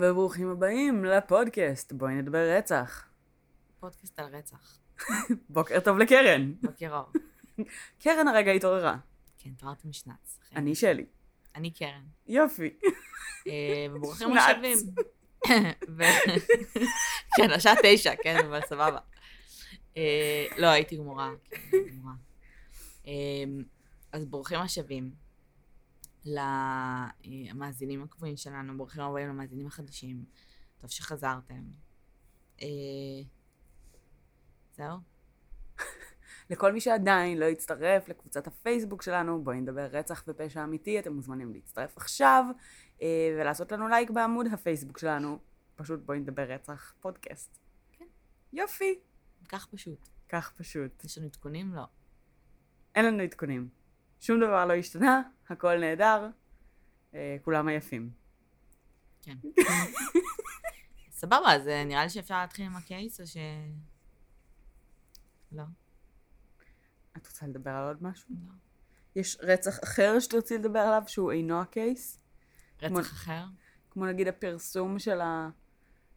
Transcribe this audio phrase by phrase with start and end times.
[0.00, 3.04] שלום וברוכים הבאים לפודקאסט בואי נדבר רצח.
[3.80, 4.78] פודקאסט על רצח.
[5.48, 6.52] בוקר טוב לקרן.
[6.62, 7.12] בוקר אור.
[8.02, 8.96] קרן הרגע התעוררה.
[9.38, 10.38] כן, התעוררתי משנץ.
[10.56, 11.06] אני שלי.
[11.54, 12.02] אני קרן.
[12.26, 12.70] יופי.
[13.46, 13.52] אה,
[13.90, 14.36] וברוכים.
[14.38, 14.76] השבים.
[15.88, 16.02] ו-
[17.36, 18.98] כן, השעה תשע, כן, אבל סבבה.
[19.96, 21.30] אה, לא, הייתי גמורה.
[21.50, 21.78] כן.
[23.06, 23.12] אה,
[24.12, 25.10] אז ברוכים השבים
[26.26, 30.24] למאזינים הקבועים שלנו, ברוכים הבאים למאזינים החדשים.
[30.78, 31.62] טוב שחזרתם.
[32.62, 32.68] אה,
[34.76, 34.96] זהו?
[36.50, 41.52] לכל מי שעדיין לא הצטרף לקבוצת הפייסבוק שלנו, בואי נדבר רצח ופשע אמיתי, אתם מוזמנים
[41.52, 42.44] להצטרף עכשיו
[43.02, 45.38] אה, ולעשות לנו לייק בעמוד הפייסבוק שלנו.
[45.76, 47.58] פשוט בואי נדבר רצח פודקאסט.
[47.92, 48.04] כן.
[48.52, 49.00] יופי.
[49.48, 50.08] כך פשוט.
[50.28, 51.04] כך פשוט.
[51.04, 51.74] יש לנו עדכונים?
[51.74, 51.84] לא.
[52.94, 53.68] אין לנו עדכונים.
[54.26, 56.28] שום דבר לא השתנה, הכל נהדר,
[57.14, 58.10] אה, כולם עייפים.
[59.22, 59.36] כן.
[61.20, 63.36] סבבה, אז אה, נראה לי שאפשר להתחיל עם הקייס, או ש...
[65.52, 65.62] לא.
[67.16, 68.28] את רוצה לדבר על עוד משהו?
[68.46, 68.52] לא.
[69.16, 72.18] יש רצח אחר שתרצי לדבר עליו שהוא אינו הקייס?
[72.78, 73.44] כמו- רצח אחר?
[73.90, 75.50] כמו נגיד הפרסום של ה...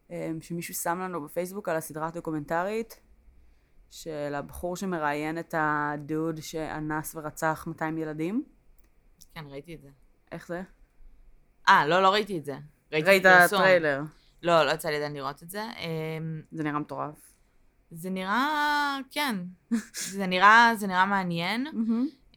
[0.10, 3.00] אמ, שמישהו שם לנו בפייסבוק על הסדרה הדוקומנטרית
[3.92, 8.44] של הבחור שמראיין את הדוד שאנס ורצח 200 ילדים.
[9.36, 9.90] כן, ראיתי את זה.
[10.32, 10.62] איך זה?
[11.70, 12.58] אה, לא, לא ראיתי את זה.
[12.92, 13.60] ראיתי ראית את הפרסום.
[13.60, 14.02] טריילר.
[14.44, 15.64] לא, לא יצא לי עדיין לראות את זה.
[15.64, 17.34] אמ, זה נראה מטורף.
[17.92, 19.36] זה נראה, כן.
[20.18, 21.68] זה נראה, זה נראה מעניין.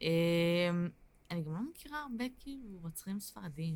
[0.01, 0.89] אמ,
[1.31, 3.75] אני גם לא מכירה הרבה, כאילו, רוצחים ספרדים.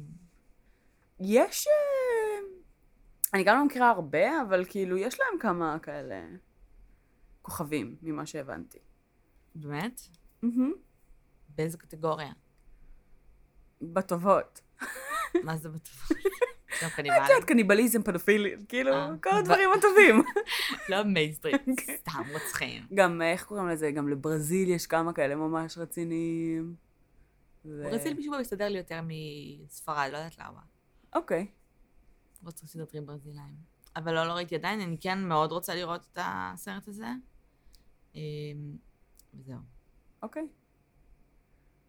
[1.19, 1.67] יש...
[1.67, 2.47] אה,
[3.33, 6.21] אני גם לא מכירה הרבה, אבל כאילו יש להם כמה כאלה
[7.47, 8.77] כוכבים, ממה שהבנתי.
[9.55, 10.01] באמת?
[11.55, 12.31] באיזה קטגוריה?
[13.81, 14.61] בטובות.
[15.43, 16.09] מה זה בטוח?
[16.83, 17.29] גם את?
[17.29, 19.09] יודעת, קניבליזם, פדופיליה, כאילו, אה.
[19.23, 20.23] כל הדברים הטובים.
[20.89, 21.57] לא מיינסטרים,
[21.99, 22.87] סתם רוצחים.
[22.93, 23.91] גם, איך קוראים לזה?
[23.91, 26.75] גם לברזיל יש כמה כאלה ממש רציניים.
[27.65, 30.61] ברזיל מה מסתדר לי יותר מספרד, לא יודעת למה.
[31.15, 31.47] אוקיי.
[32.43, 33.55] רוצה סדרתרים ברזילאים.
[33.95, 37.07] אבל לא, לא ראיתי עדיין, אני כן מאוד רוצה לראות את הסרט הזה.
[38.17, 38.77] אמ,
[39.33, 39.59] וזהו.
[40.23, 40.47] אוקיי.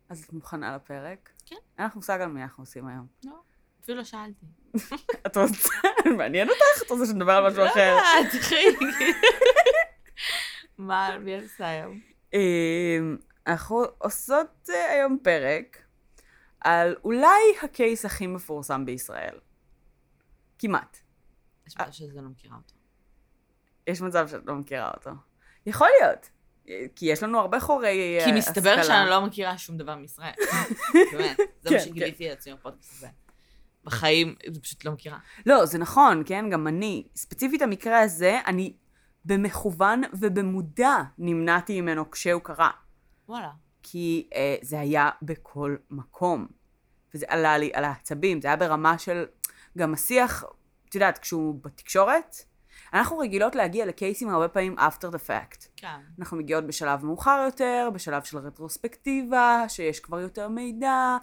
[0.09, 1.31] אז את מוכנה לפרק?
[1.47, 1.56] כן.
[1.78, 3.06] אין לך מושג על מי אנחנו עושים היום.
[3.25, 3.41] לא,
[3.81, 4.47] אפילו לא שאלתי.
[5.27, 5.69] את רוצה?
[6.16, 6.83] מעניין אותך?
[6.87, 7.97] את רוצה שנדבר על משהו אחר?
[7.97, 8.65] לא אחי.
[10.78, 12.00] מה, מי עושה היום?
[12.34, 13.16] אמ,
[13.47, 15.83] אנחנו עושות אה, היום פרק
[16.60, 19.39] על אולי הקייס הכי מפורסם בישראל.
[20.59, 20.99] כמעט.
[21.66, 22.75] יש מצב שזה לא מכירה אותו.
[23.87, 25.10] יש מצב שאת לא מכירה אותו.
[25.68, 26.30] יכול להיות.
[26.94, 28.84] כי יש לנו הרבה חורי אה, כי מסתבר השכלה.
[28.84, 30.32] שאני לא מכירה שום דבר מישראל.
[31.12, 33.08] באמת, זה כן, מה שגיליתי לעצמי בפודקאסט הזה.
[33.84, 35.18] בחיים, זה פשוט לא מכירה.
[35.46, 36.50] לא, זה נכון, כן?
[36.50, 37.06] גם אני.
[37.16, 38.72] ספציפית המקרה הזה, אני
[39.24, 42.70] במכוון ובמודע נמנעתי ממנו כשהוא קרה.
[43.28, 43.50] וואלה.
[43.82, 46.46] כי אה, זה היה בכל מקום.
[47.14, 49.24] וזה עלה לי על העצבים, זה היה ברמה של...
[49.78, 50.44] גם השיח,
[50.88, 52.36] את יודעת, כשהוא בתקשורת,
[52.94, 55.66] אנחנו רגילות להגיע לקייסים הרבה פעמים after the fact.
[55.76, 56.00] כן.
[56.19, 61.16] אנחנו מגיעות בשלב מאוחר יותר, בשלב של רטרוספקטיבה, שיש כבר יותר מידע,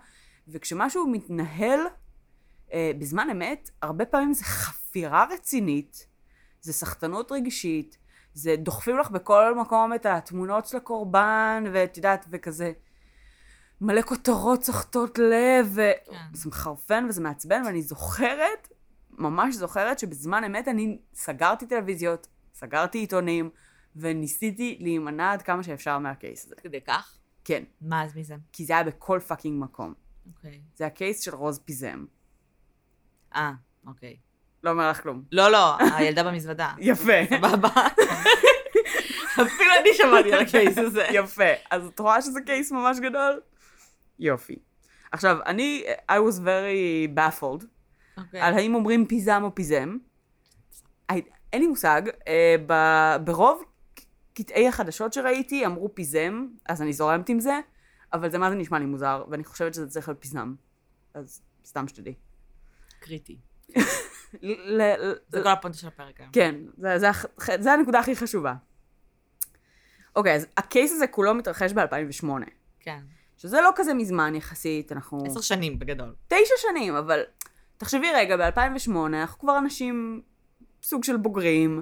[0.48, 1.80] וכשמשהו מתנהל
[2.74, 6.08] אה, בזמן אמת, הרבה פעמים זה חפירה רצינית,
[6.62, 7.98] זה סחטנות רגשית,
[8.34, 12.72] זה דוחפים לך בכל מקום את התמונות של הקורבן, ואת יודעת, וכזה
[13.81, 16.18] מלא כותרות סוחטות לב, כן.
[16.34, 18.65] וזה מחרפן וזה מעצבן, ואני זוכרת,
[19.18, 23.50] ממש זוכרת, שבזמן אמת אני סגרתי טלוויזיות, סגרתי עיתונים,
[23.96, 26.56] וניסיתי להימנע עד כמה שאפשר מה case הזה.
[26.56, 27.18] כדי כך?
[27.44, 28.36] כן, מה אז מזה?
[28.52, 29.94] כי זה היה בכל fucking מקום.
[30.28, 30.62] אוקיי.
[30.75, 32.06] זה ה case של רוז פיזם.
[33.36, 33.51] אה,
[33.88, 34.18] אוקיי.
[34.63, 35.24] לא אומר לך כלום.
[35.31, 36.74] לא, לא, הילדה במזוודה.
[36.80, 37.25] יפה.
[37.30, 37.69] סבבה.
[39.34, 41.06] אפילו אני שמעתי על הקייס הזה.
[41.19, 41.44] יפה.
[41.72, 43.42] אז את רואה שזה קייס ממש גדול?
[44.19, 44.56] יופי.
[45.12, 47.66] עכשיו, אני, I was very baffled
[48.17, 48.41] אוקיי.
[48.41, 49.97] על האם אומרים פיזם או פיזם.
[51.56, 52.01] אין לי מושג.
[52.27, 53.63] אה, ב- ברוב
[54.33, 57.59] קטעי החדשות שראיתי אמרו פיזם, אז אני זורמת עם זה,
[58.13, 60.53] אבל זה מה זה נשמע לי מוזר, ואני חושבת שזה צריך להיות פיזם.
[61.13, 62.13] אז סתם שתדעי.
[63.00, 63.38] קריטי.
[65.29, 66.31] זה כל הפונטה של הפרק היום.
[66.31, 67.07] כן, זה, זה,
[67.59, 68.53] זה הנקודה הכי חשובה.
[70.15, 72.27] אוקיי, אז הקייס הזה כולו מתרחש ב-2008,
[72.79, 73.00] כן.
[73.38, 75.23] שזה לא כזה מזמן יחסית, אנחנו...
[75.25, 76.15] עשר שנים בגדול.
[76.27, 77.23] תשע שנים, אבל
[77.77, 80.22] תחשבי רגע, ב-2008 אנחנו כבר אנשים
[80.83, 81.81] סוג של בוגרים.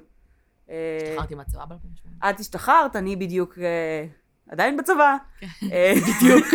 [0.69, 2.30] אה, השתחררתי מהצבא ב-2008.
[2.30, 4.06] את השתחררת, אני בדיוק אה,
[4.50, 5.16] עדיין בצבא.
[5.40, 5.48] כן.
[5.72, 6.48] אה, בדיוק,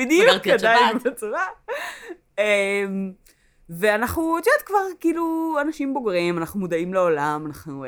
[0.00, 0.98] בדיוק, עדיין.
[0.98, 1.46] בצבא.
[3.68, 7.84] ואנחנו, את יודעת, כבר כאילו אנשים בוגרים, אנחנו מודעים לעולם, אנחנו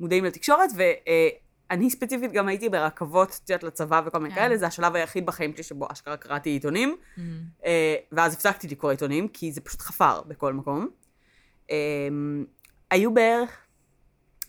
[0.00, 1.30] מודעים לתקשורת, ואני
[1.72, 4.40] uh, ספציפית גם הייתי ברכבות, את יודעת, לצבא וכל מיני כן.
[4.40, 7.20] כאלה, זה השלב היחיד בחיים שלי שבו אשכרה קראתי עיתונים, Mm.
[7.60, 7.64] uh,
[8.12, 10.88] ואז הפסקתי לקרוא עיתונים, כי זה פשוט חפר בכל מקום.
[11.66, 11.70] Um,
[12.90, 13.50] היו בערך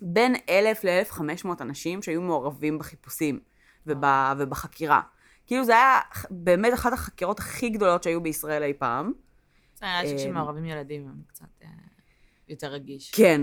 [0.01, 3.39] בין אלף ל-1,500 אנשים שהיו מעורבים בחיפושים
[3.87, 4.03] וב,
[4.37, 5.01] ובחקירה.
[5.47, 5.99] כאילו זה היה
[6.29, 9.11] באמת אחת החקירות הכי גדולות שהיו בישראל אי פעם.
[9.75, 11.67] זה היה אמ, שכשמעורבים ילדים הם קצת אה,
[12.47, 13.11] יותר רגיש.
[13.11, 13.41] כן.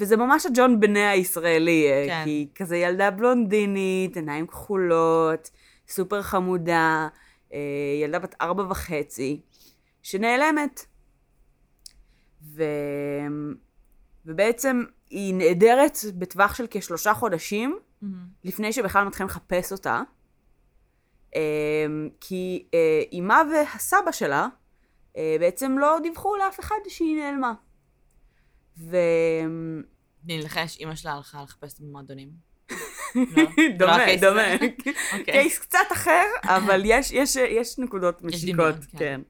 [0.00, 2.22] וזה ממש הג'ון בנה הישראלי, אה, כן.
[2.24, 5.50] כי כזה ילדה בלונדינית, עיניים כחולות,
[5.88, 7.08] סופר חמודה,
[7.52, 7.58] אה,
[8.02, 9.40] ילדה בת ארבע וחצי,
[10.02, 10.86] שנעלמת.
[12.42, 12.64] ו...
[14.26, 18.06] ובעצם היא נעדרת בטווח של כשלושה חודשים, Mhm.
[18.44, 20.02] לפני שבכלל מתחילים לחפש אותה.
[21.34, 24.46] אמ, כי אה, אימה והסבא שלה
[25.16, 27.52] אה, בעצם לא דיווחו לאף אחד שהיא נעלמה.
[28.80, 28.96] ו...
[30.24, 32.28] תני לחש, אימא שלה הלכה לחפש במועדונים.
[33.14, 33.22] לא?
[33.36, 33.46] לא
[33.78, 34.54] דומה, דומה.
[34.54, 35.24] אוקיי.
[35.24, 39.20] קייס קצת אחר, אבל יש, נקודות משיקות, כן.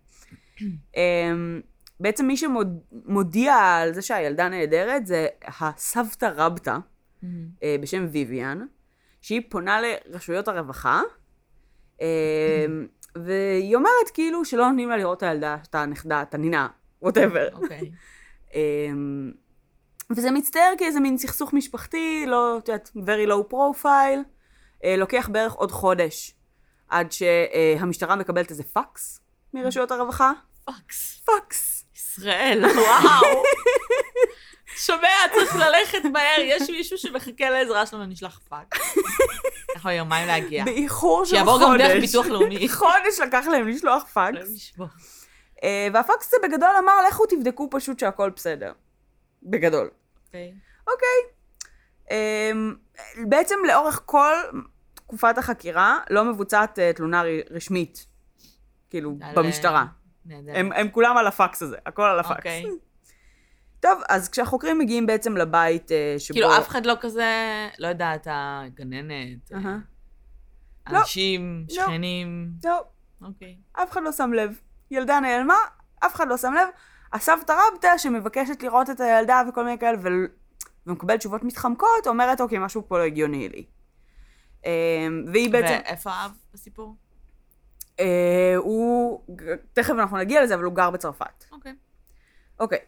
[0.57, 0.65] כן.
[0.97, 1.61] אמ,
[2.01, 6.77] בעצם מי שמודיע על זה שהילדה נהדרת זה הסבתא רבתא,
[7.23, 7.27] Mhm.
[7.63, 8.61] אה, בשם ויויאן,
[9.21, 11.03] שהיא פונה לרשויות הרווחה,
[12.01, 12.67] אה,
[13.25, 16.69] והיא אומרת כאילו שלא נותנים לה לראות את הילדה, את הנכדה, את הנינה,
[17.03, 17.49] ווטאבר.
[17.53, 17.91] אוקיי.
[20.11, 24.19] וזה מצטער כאיזה מין סכסוך משפחתי, לא, את יודעת, very low profile,
[24.85, 26.35] אה, לוקח בערך עוד חודש
[26.89, 29.21] עד שהמשטרה מקבלת איזה פקס
[29.55, 30.33] מרשויות הרווחה.
[30.65, 31.23] פאקס.
[31.25, 31.85] פקס.
[31.95, 33.43] ישראל, וואו.
[34.77, 38.79] שומע, צריך ללכת מהר, יש מישהו שמחכה לעזרה שלנו, נשלח פאקס.
[39.77, 40.65] יכול יומיים להגיע.
[40.65, 41.49] באיחור של חודש.
[41.49, 42.69] שיעבור גם דרך ביטוח לאומי.
[42.69, 44.73] חודש לקח להם לשלוח פקס.
[45.65, 48.73] אה, והפקס הזה בגדול אמר, לכו תבדקו פשוט שהכל בסדר.
[49.43, 49.91] בגדול.
[50.27, 50.55] אוקיי.
[50.87, 51.41] אוקיי.
[52.11, 52.75] אמ,
[53.29, 54.35] בעצם לאורך כל
[54.95, 58.07] תקופת החקירה לא מבוצעת אה, תלונה רשמית,
[58.91, 59.87] כאילו, על, במשטרה.
[60.27, 60.53] נהדר.
[60.55, 62.37] הם, הם כולם על הפקס הזה, הכל על הפקס.
[62.37, 62.65] אוקיי.
[63.81, 66.35] טוב, אז כשהחוקרים מגיעים בעצם לבית אה, שבו...
[66.35, 69.79] כאילו, אף אחד לא כזה, לא יודעת, הגננת, אהה.
[70.87, 71.75] אנשים, לא.
[71.75, 72.51] שכנים.
[72.65, 72.85] לא,
[73.23, 73.57] אוקיי.
[73.73, 74.61] אף אחד לא שם לב.
[74.91, 75.57] ילדה נעלמה,
[76.07, 76.69] אף אחד לא שם לב.
[77.13, 80.29] הסבתא רבתא שמבקשת לראות את הילדה וכל מיני כאלה, ול...
[80.87, 83.65] ומקבלת תשובות מתחמקות, אומרת, אוקיי, משהו פה לא הגיוני לי.
[84.65, 85.79] אמ, והיא בעצם...
[85.85, 86.95] ואיפה האב בסיפור?
[88.01, 89.21] אה, הוא...
[89.73, 91.45] תכף אנחנו נגיע לזה, אבל הוא גר בצרפת.
[91.53, 91.75] אוקיי.
[92.61, 92.79] אוקיי.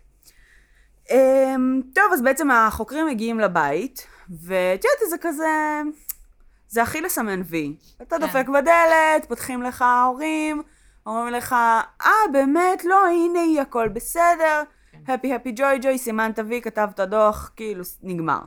[1.11, 5.81] אמ, טוב, אז בעצם החוקרים מגיעים לבית, ואת יודעת, זה כזה...
[6.69, 7.77] זה הכי לסמן וי.
[8.03, 8.27] אתה כן.
[8.27, 10.63] דופק בדלת, פותחים לך ההורים,
[11.07, 11.53] אומרים לך,
[12.03, 12.85] אה, באמת?
[12.85, 14.63] לא, הנה היא, הכל בסדר.
[14.93, 15.13] כן.
[15.13, 18.41] הפי הפי ג'וי ג'וי, סימנת וי, כתבת דוח, כאילו, נגמר.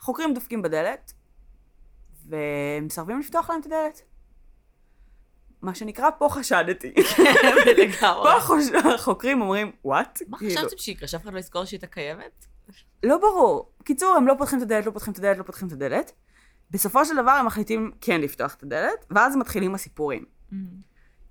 [0.00, 1.12] החוקרים דופקים בדלת,
[2.28, 4.02] ומסרבים לפתוח להם את הדלת.
[5.62, 6.94] מה שנקרא, פה חשדתי.
[7.78, 8.00] לגמרי.
[8.02, 10.18] פה החוקרים אומרים, וואט?
[10.28, 11.08] מה כאילו, חשבתם שיקרה?
[11.08, 12.46] שאף אחד לא יזכור שהיא הייתה קיימת?
[13.02, 13.72] לא ברור.
[13.84, 16.12] קיצור, הם לא פותחים את הדלת, לא פותחים את הדלת, לא פותחים את הדלת.
[16.70, 20.24] בסופו של דבר הם מחליטים כן לפתוח את הדלת, ואז מתחילים הסיפורים.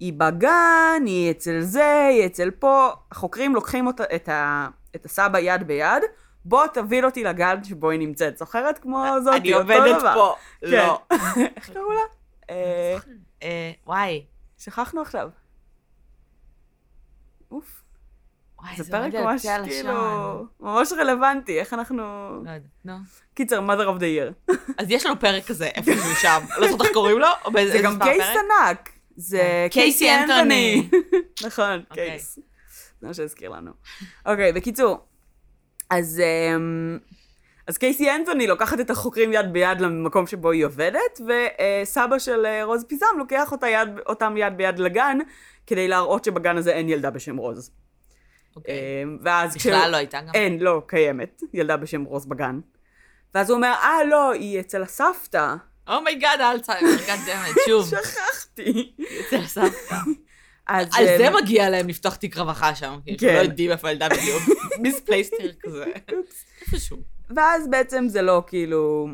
[0.02, 2.90] היא בגן, היא אצל זה, היא אצל פה.
[3.12, 6.04] החוקרים לוקחים אותה, את, ה, את הסבא יד ביד,
[6.46, 8.38] בוא תוביל אותי לגן שבו היא נמצאת.
[8.38, 9.36] זוכרת כמו זאת?
[9.36, 10.36] אני עובדת פה.
[10.62, 11.02] לא.
[11.56, 12.02] איך קראו לה?
[12.50, 12.98] אה,
[13.44, 14.26] אה, וואי.
[14.58, 15.30] שכחנו עכשיו.
[17.52, 17.82] אוף.
[18.62, 19.46] וואי, זה פרק ממש.
[19.66, 19.94] כאילו,
[20.60, 22.04] ממש רלוונטי, איך אנחנו...
[22.46, 22.94] לא יודעת, נו.
[23.34, 24.04] קיצר, mother of the
[24.48, 24.54] year.
[24.78, 26.40] אז יש לנו פרק כזה איפשהו שם.
[26.58, 27.28] לא זוכרת איך קוראים לו?
[27.72, 28.26] זה גם קייס?
[28.26, 28.91] ענק.
[29.16, 29.68] זה כן.
[29.72, 30.90] קייסי קייסי אנטוני.
[31.46, 31.84] נכון.
[31.94, 32.40] קייס.
[33.02, 33.72] זה מה שהזכיר לנו.
[34.26, 35.00] אוקיי, בקיצור,
[35.90, 36.20] אז...
[36.56, 37.00] אמ,
[37.68, 42.64] אז קייסי אנטוני לוקחת את החוקרים יד ביד למקום שבו היא עובדת, וסבא של אה,
[42.64, 45.18] רוז פיזם לוקח אותה יד, אותם יד ביד לגן,
[45.68, 47.72] כדי להראות שבגן הזה אין ילדה בשם רוז.
[48.56, 48.74] אוקיי.
[49.04, 50.34] אמ, ואז בכלל לא הייתה גם.
[50.34, 52.60] אין, לא קיימת, ילדה בשם רוז בגן.
[53.36, 55.56] ואז הוא אומר, אה, לא, היא אצל הסבתא.
[55.98, 57.90] oh my god, אלצהיימר, god damn it, שוב.
[57.90, 58.94] שכחתי.
[59.28, 59.96] אצל הסבתא.
[60.66, 63.28] על זה אמ, מגיע להם לפתוח תיק רווחה שם, כאילו, כן.
[63.34, 64.42] שלא יודעים איפה הילדה בדיוק.
[64.82, 65.86] misplaced her כזה.
[66.62, 66.98] איפשהו.
[67.36, 69.08] ואז בעצם זה לא כאילו,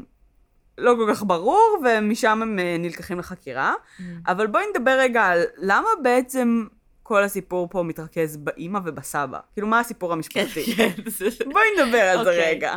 [0.78, 3.74] לא כל כך ברור, ומשם הם אה, נלקחים לחקירה.
[4.28, 6.66] אבל בואי נדבר רגע על למה בעצם
[7.04, 9.40] כל הסיפור פה מתרכז באימא ובסבא.
[9.54, 10.76] כאילו, מה הסיפור כן, המשפטי?
[10.76, 10.90] כן.
[11.06, 12.50] זה- בואי נדבר על זה אוקיי.
[12.56, 12.76] רגע.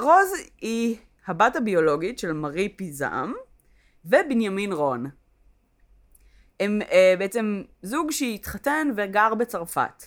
[0.00, 0.28] רוז
[0.60, 0.96] היא
[1.28, 3.32] הבת הביולוגית של מארי פיזם
[4.04, 5.06] ובנימין רון.
[6.60, 10.04] הם אה, בעצם זוג שהתחתן וגר בצרפת.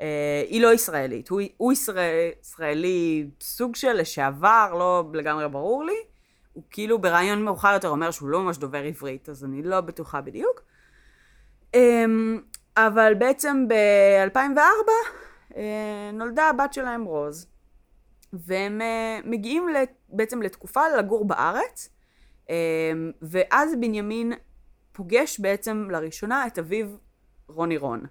[0.00, 5.96] אה, היא לא ישראלית, הוא, הוא ישראל, ישראלי סוג של לשעבר, לא לגמרי ברור לי.
[6.52, 10.20] הוא כאילו ברעיון מאוחר יותר אומר שהוא לא ממש דובר עברית, אז אני לא בטוחה
[10.20, 10.62] בדיוק.
[11.74, 12.04] אה,
[12.76, 14.90] אבל בעצם ב-2004
[15.56, 17.46] אה, נולדה הבת שלהם רוז,
[18.32, 19.66] והם אה, מגיעים
[20.08, 21.88] בעצם לתקופה לגור בארץ,
[22.50, 24.32] אה, ואז בנימין
[24.92, 26.86] פוגש בעצם לראשונה את אביו
[27.48, 28.04] רוני רון,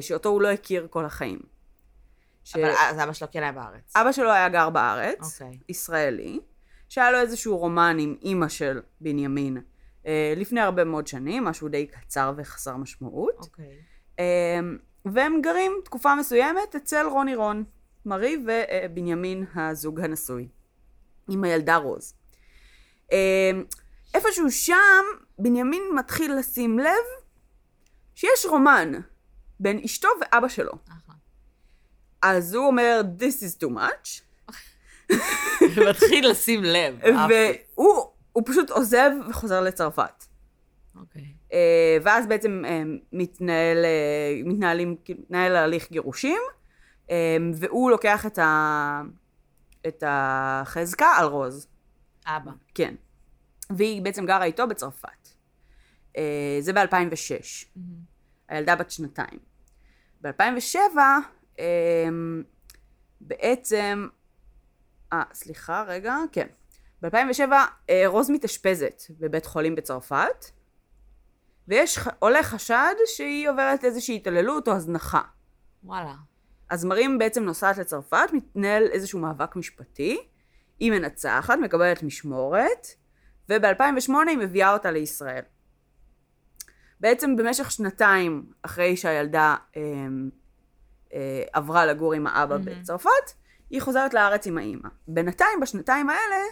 [0.00, 1.38] שאותו הוא לא הכיר כל החיים.
[2.44, 2.56] ש...
[2.56, 3.96] אבל אז אבא שלו כן היה בארץ.
[3.96, 5.44] אבא שלו היה גר בארץ, okay.
[5.44, 5.58] אוקיי.
[5.68, 6.40] ישראלי,
[6.88, 9.58] שהיה לו איזשהו רומן עם אימא של בנימין
[10.36, 13.38] לפני הרבה מאוד שנים, משהו די קצר וחסר משמעות.
[13.38, 13.78] אוקיי.
[14.20, 14.20] Okay.
[15.04, 17.64] והם גרים תקופה מסוימת אצל רוני רון,
[18.06, 20.48] מרי ובנימין הזוג הנשוי,
[21.28, 22.14] עם הילדה רוז.
[23.12, 23.64] אמ,
[24.14, 25.04] איפשהו שם,
[25.38, 27.04] בנימין מתחיל לשים לב
[28.14, 28.92] שיש רומן
[29.60, 30.72] בין אשתו ואבא שלו.
[32.22, 34.22] אז הוא אומר, This is too much.
[35.90, 36.98] מתחיל לשים לב.
[37.28, 40.24] והוא פשוט עוזב וחוזר לצרפת.
[41.00, 41.24] אוקיי.
[41.52, 42.82] אה, ואז בעצם אה,
[43.12, 46.40] מתנהל, אה, מתנהלים, מתנהל הליך גירושים,
[47.54, 49.02] והוא לוקח את, ה,
[49.86, 51.66] את החזקה על רוז.
[52.26, 52.50] אבא.
[52.74, 52.94] כן.
[53.70, 55.28] והיא בעצם גרה איתו בצרפת.
[56.60, 56.86] זה ב-2006.
[56.86, 57.80] Mm-hmm.
[58.48, 59.38] הילדה בת שנתיים.
[60.20, 60.96] ב-2007,
[63.20, 64.08] בעצם,
[65.12, 66.46] אה, סליחה, רגע, כן.
[67.02, 67.52] ב-2007
[68.06, 70.44] רוז מתאשפזת בבית חולים בצרפת,
[71.68, 75.22] ויש, עולה חשד שהיא עוברת איזושהי התעללות או הזנחה.
[75.84, 76.14] וואלה.
[76.70, 80.18] אז מרים בעצם נוסעת לצרפת, מתנהל איזשהו מאבק משפטי,
[80.80, 82.86] היא מנצחת, מקבלת משמורת,
[83.48, 85.42] וב-2008 היא מביאה אותה לישראל.
[87.00, 89.82] בעצם במשך שנתיים אחרי שהילדה אה,
[91.14, 92.80] אה, עברה לגור עם האבא mm-hmm.
[92.80, 93.10] בצרפת,
[93.70, 94.88] היא חוזרת לארץ עם האימא.
[95.08, 96.42] בינתיים, בשנתיים האלה,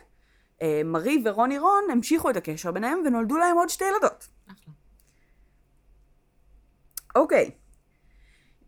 [0.62, 4.28] אה, מרי ורוני רון המשיכו את הקשר ביניהם ונולדו להם עוד שתי ילדות.
[4.46, 4.74] אחלה.
[7.14, 7.50] אוקיי.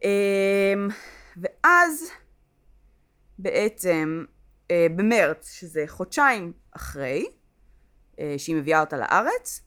[0.05, 0.89] אמ,
[1.37, 2.11] ואז
[3.39, 4.25] בעצם
[4.71, 7.27] אה, במרץ, שזה חודשיים אחרי
[8.19, 9.61] אה, שהיא מביאה אותה לארץ,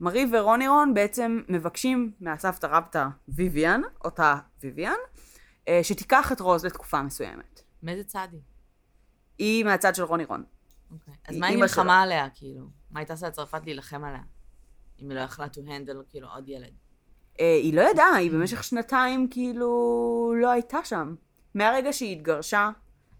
[0.00, 4.98] מרי ורוני רון בעצם מבקשים מהסבתא רבתא ויvian, אותה ויvian,
[5.68, 7.62] אה, שתיקח את רוז לתקופה מסוימת.
[7.82, 8.40] מאיזה צד היא?
[9.38, 10.44] היא מהצד של רוני רון.
[10.90, 11.14] אוקיי.
[11.28, 12.66] אז מה היא נלחמה עליה, כאילו?
[12.90, 14.22] מה הייתה עושה לצרפת להילחם עליה?
[15.00, 16.72] אם היא לא יכלה to handle כאילו עוד ילד.
[17.40, 21.14] אה, היא לא ידעה, היא במשך שנתיים כאילו לא הייתה שם.
[21.54, 22.70] מהרגע שהיא התגרשה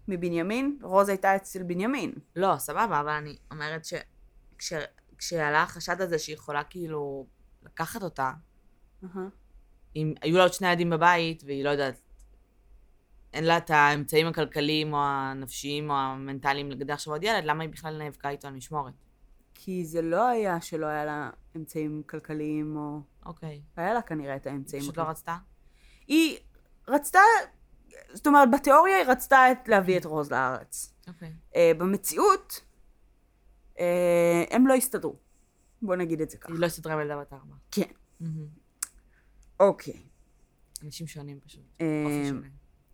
[0.07, 2.13] מבנימין, רוז הייתה אצל בנימין.
[2.35, 3.87] לא, סבבה, אבל אני אומרת
[4.59, 7.25] שכשעלה החשד הזה שהיא יכולה כאילו
[7.63, 8.31] לקחת אותה,
[9.95, 12.01] אם היו לה עוד שני ילדים בבית, והיא לא יודעת,
[13.33, 17.69] אין לה את האמצעים הכלכליים או הנפשיים או המנטליים לגדל עכשיו עוד ילד, למה היא
[17.69, 18.93] בכלל נאבקה איתו על משמורת?
[19.61, 23.01] כי זה לא היה שלא היה לה אמצעים כלכליים או...
[23.25, 23.61] אוקיי.
[23.75, 24.83] היה לה כנראה את האמצעים.
[24.83, 25.37] פשוט לא רצתה?
[26.07, 26.37] היא
[26.87, 27.19] רצתה,
[28.13, 30.93] זאת אומרת, בתיאוריה היא רצתה את, להביא את רוז לארץ.
[31.07, 31.33] אוקיי.
[31.51, 32.61] Uh, במציאות,
[33.75, 33.79] uh,
[34.49, 35.15] הם לא הסתדרו.
[35.81, 36.53] בוא נגיד את זה ככה.
[36.53, 37.55] היא לא הסתדרה עם ילדה בת ארבע.
[37.71, 37.91] כן.
[39.59, 40.01] אוקיי.
[40.83, 41.63] אנשים שונים פשוט.
[41.81, 42.29] אה,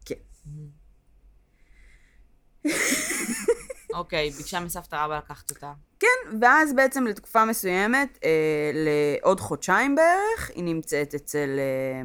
[0.06, 0.16] כן.
[3.96, 5.74] אוקיי, ביקשה מסבתא רבא לקחת אותה.
[6.00, 12.02] כן, ואז בעצם לתקופה מסוימת, אה, לעוד חודשיים בערך, היא נמצאת אצל, אה,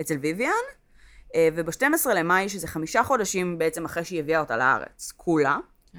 [0.00, 0.74] אצל ויvian,
[1.34, 5.58] אה, וב-12 למאי, שזה חמישה חודשים בעצם אחרי שהיא הביאה אותה לארץ, כולה,
[5.92, 5.98] כן.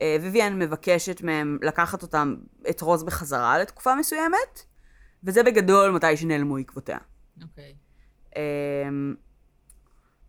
[0.00, 2.36] אה, ויvian מבקשת מהם לקחת אותם,
[2.70, 4.62] את רוז בחזרה לתקופה מסוימת,
[5.24, 6.98] וזה בגדול מתי שנעלמו עקבותיה.
[7.42, 7.74] אוקיי.
[8.36, 8.42] אה,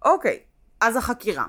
[0.05, 0.39] אוקיי,
[0.81, 1.45] אז החקירה.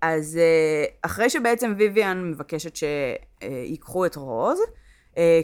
[0.00, 4.60] אז אה, אחרי שבעצם ויvian מבקשת שיקחו את רוז,
[5.18, 5.40] אה,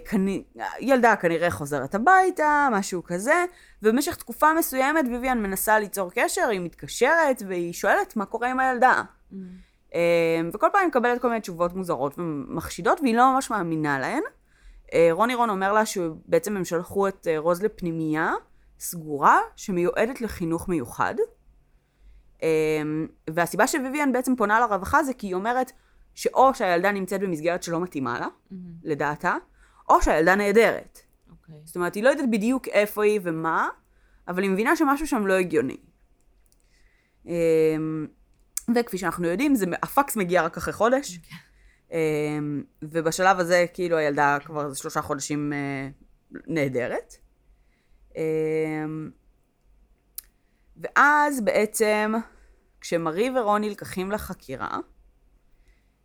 [0.81, 3.45] ילדה כנראה חוזרת הביתה, משהו כזה,
[3.83, 9.03] ובמשך תקופה מסוימת ויvian מנסה ליצור קשר, היא מתקשרת והיא שואלת מה קורה עם הילדה.
[9.33, 9.37] Mm.
[9.95, 10.01] אה,
[10.53, 14.23] וכל פעם היא מקבלת כל מיני תשובות מוזרות ומחשידות, והיא לא ממש מאמינה להן.
[15.11, 18.33] רוני רון אומר לה שבעצם הם שלחו את רוז לפנימייה
[18.79, 21.15] סגורה שמיועדת לחינוך מיוחד.
[22.43, 25.73] אמ, והסיבה שוויvian בעצם פונה לרווחה זה כי היא אומרת
[26.14, 28.55] שאו שהילדה נמצאת במסגרת שלא מתאימה לה, mm-hmm.
[28.83, 29.37] לדעתה,
[29.88, 30.99] או שהילדה נהדרת.
[30.99, 31.31] Okay.
[31.31, 31.55] אוקיי.
[31.64, 33.69] זאת אומרת, היא לא יודעת בדיוק איפה היא ומה,
[34.29, 35.76] אבל היא מבינה שמשהו שם לא הגיוני.
[37.26, 38.07] אמ,
[38.75, 41.17] וכפי שאנחנו יודעים, זה, הפקס מגיע רק אחרי חודש.
[41.17, 41.19] Okay.
[41.19, 41.38] אוקיי.
[42.83, 45.88] ובשלב הזה, כאילו, הילדה כבר שלושה חודשים אה,
[46.47, 47.14] נהדרת.
[50.76, 52.12] ואז בעצם,
[52.81, 54.78] כשמרי ורון נלקחים לחקירה,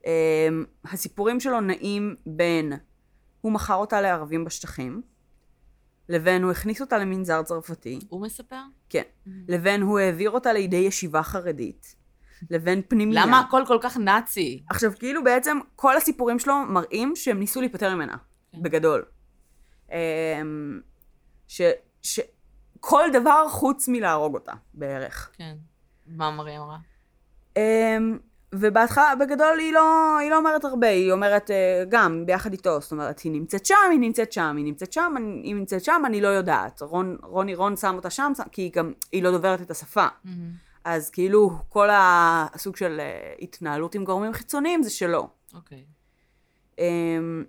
[0.06, 2.74] אמ, הסיפורים שלו נעים בין
[3.42, 5.02] הוא מכר אותה לערבים בשטחים,
[6.10, 8.00] לבין הוא הכניס אותה למנזר צרפתי.
[8.10, 8.62] הוא מספר?
[8.90, 9.02] כן.
[9.48, 11.96] לבין הוא העביר אותה לידי ישיבה חרדית.
[12.50, 13.26] לבין פנימייה.
[13.26, 14.64] למה הכל כל כך נאצי?
[14.70, 18.18] עכשיו, כאילו בעצם כל הסיפורים שלו מראים שהם ניסו להיפטר ממנה,
[18.52, 18.64] כן.
[18.64, 19.06] בגדול.
[19.92, 19.96] אמ,
[21.48, 21.62] ש,
[22.02, 22.20] ש...
[22.80, 25.30] כל דבר חוץ מלהרוג אותה, בערך.
[25.38, 25.56] כן.
[26.08, 26.78] מה מרי אמרה?
[27.58, 28.18] אמ,
[28.56, 32.92] ובהתחלה, בגדול, היא לא, היא לא אומרת הרבה, היא אומרת אה, גם ביחד איתו, זאת
[32.92, 36.22] אומרת, היא נמצאת שם, היא נמצאת שם, היא נמצאת שם, אני- היא נמצאת שם, אני
[36.22, 36.82] לא יודעת.
[36.82, 40.08] רון, רוני רון שם אותה שם, שם- כי היא גם, היא לא דוברת את השפה.
[40.84, 45.28] אז כאילו, כל הסוג של אה, התנהלות עם גורמים חיצוניים זה שלו.
[45.54, 45.86] אוקיי.
[46.80, 47.44] אמ,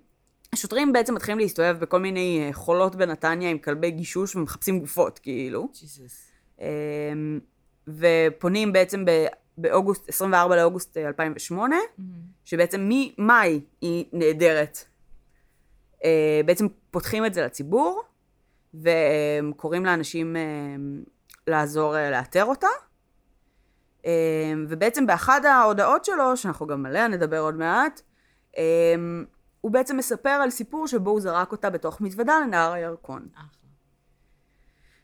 [0.55, 5.69] השוטרים בעצם מתחילים להסתובב בכל מיני אה, חולות בנתניה עם כלבי גישוש ומחפשים גופות, כאילו.
[5.79, 6.31] ג'יזוס.
[6.59, 7.39] אמ,
[7.87, 9.25] ופונים בעצם ב-
[9.57, 11.75] באוגוסט, 24 לאוגוסט אה, 2008,
[12.45, 14.85] שבעצם ממאי היא נעדרת.
[16.03, 18.03] אה, בעצם פותחים את זה לציבור,
[18.73, 20.35] וקוראים לאנשים
[21.47, 22.67] לעזור לאתר אותה.
[24.67, 28.01] ובעצם באחד ההודעות שלו, שאנחנו גם עליה נדבר עוד מעט,
[29.61, 33.27] הוא בעצם מספר על סיפור שבו הוא זרק אותה בתוך מזוודה לנהר הירקון.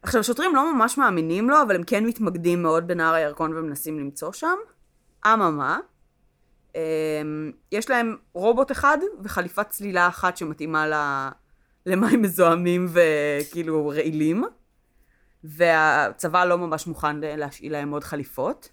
[0.01, 4.31] עכשיו, השוטרים לא ממש מאמינים לו, אבל הם כן מתמקדים מאוד בנהר הירקון ומנסים למצוא
[4.31, 4.55] שם.
[5.25, 5.79] אממה,
[6.75, 11.29] אמ, יש להם רובוט אחד וחליפת צלילה אחת שמתאימה ל-
[11.85, 14.43] למים מזוהמים וכאילו רעילים,
[15.43, 18.70] והצבא לא ממש מוכן להשאיל להם עוד חליפות.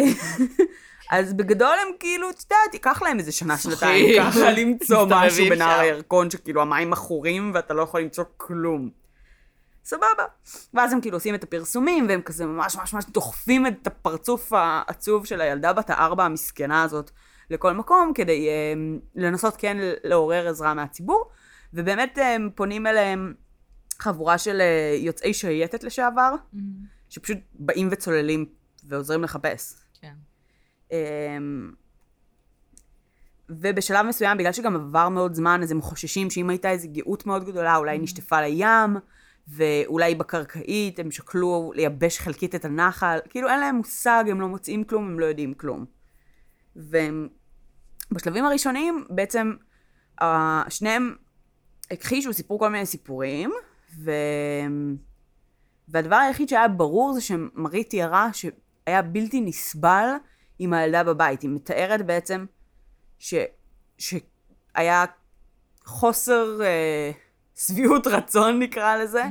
[1.14, 4.24] אז בגדול הם כאילו, את יודעת, ייקח להם איזה שנה, שנתיים.
[4.24, 5.80] ככה למצוא משהו בנהר.
[5.80, 8.90] הירקון, שכאילו המים עכורים ואתה לא יכול למצוא כלום.
[9.86, 10.26] סבבה.
[10.74, 15.26] ואז הם כאילו עושים את הפרסומים, והם כזה ממש ממש ממש דוחפים את הפרצוף העצוב
[15.26, 17.12] של הילדה בת הארבע המסכנה הזאת
[17.50, 18.74] לכל מקום, כדי אה,
[19.16, 21.30] לנסות כן לעורר עזרה מהציבור.
[21.74, 23.34] ובאמת אה, הם פונים אליהם
[24.00, 26.36] חבורה של אה, יוצאי שייטת לשעבר,
[27.10, 28.46] שפשוט באים וצוללים
[28.88, 29.83] ועוזרים לחפש.
[30.94, 31.72] אמ,
[33.50, 37.46] ובשלב מסוים, בגלל שגם עבר מאוד זמן, אז הם חוששים שאם הייתה איזו גאות מאוד
[37.46, 38.98] גדולה, אולי היא נשטפה לים,
[39.48, 43.20] ואולי בקרקעית, הם שקלו לייבש חלקית את הנחל.
[43.30, 45.86] כאילו אין להם מושג, הם לא מוצאים כלום, הם לא יודעים כלום.
[46.76, 49.54] ובשלבים הראשונים, בעצם,
[50.70, 51.16] שניהם
[51.92, 53.52] הכחישו, סיפרו כל מיני סיפורים,
[54.00, 54.12] ו...
[55.88, 60.10] והדבר היחיד שהיה ברור זה שמרית תיארה שהיה בלתי נסבל
[60.60, 61.42] עם הילדה בבית.
[61.42, 62.46] היא מתארת בעצם
[63.20, 63.34] ש...
[63.98, 65.06] שהיה
[65.86, 67.12] חוסר אה,
[67.56, 69.24] שביעות רצון נקרא לזה,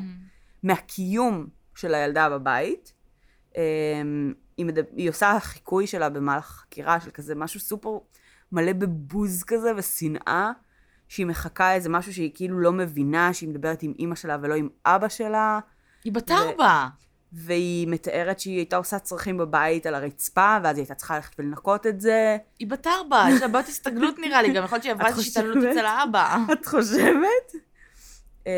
[0.62, 2.92] מהקיום של הילדה בבית.
[3.56, 3.62] אה,
[4.56, 7.98] היא, מדבר, היא עושה חיקוי שלה במהלך החקירה של כזה משהו סופר
[8.52, 10.50] מלא בבוז כזה ושנאה,
[11.08, 14.68] שהיא מחכה איזה משהו שהיא כאילו לא מבינה, שהיא מדברת עם אימא שלה ולא עם
[14.86, 15.58] אבא שלה.
[16.04, 16.86] היא בת ארבע.
[17.32, 21.86] והיא מתארת שהיא הייתה עושה צרכים בבית על הרצפה, ואז היא הייתה צריכה ללכת ולנקות
[21.86, 22.36] את זה.
[22.58, 25.30] היא בת ארבע, יש לה בעיות הסתגלות נראה לי, גם יכול להיות שהיא עברה איזושהי
[25.32, 25.70] חושבת?
[25.72, 26.36] אצל האבא.
[26.52, 27.52] את חושבת?
[28.46, 28.52] אמ,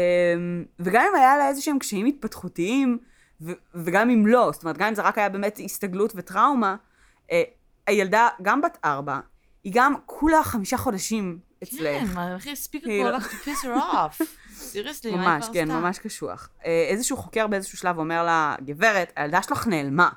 [0.79, 2.99] וגם אם היה לה איזה שהם קשיים התפתחותיים,
[3.41, 6.77] ו- וגם אם לא, זאת אומרת, גם אם זה רק היה באמת הסתגלות וטראומה,
[7.33, 7.43] אה,
[7.87, 9.19] הילדה, גם בת ארבע,
[9.65, 11.81] היא גם כולה חמישה חודשים אצלך.
[12.01, 14.23] כן, מה, איך היא הספיקה כאילו- כל כך to piss her off?
[14.75, 15.81] סיריוסלי, מה היא ממש, כבר כן, עשתה?
[15.81, 16.49] ממש קשוח.
[16.65, 20.09] אה, איזשהו חוקר באיזשהו שלב אומר לה, גברת, הילדה שלך נעלמה.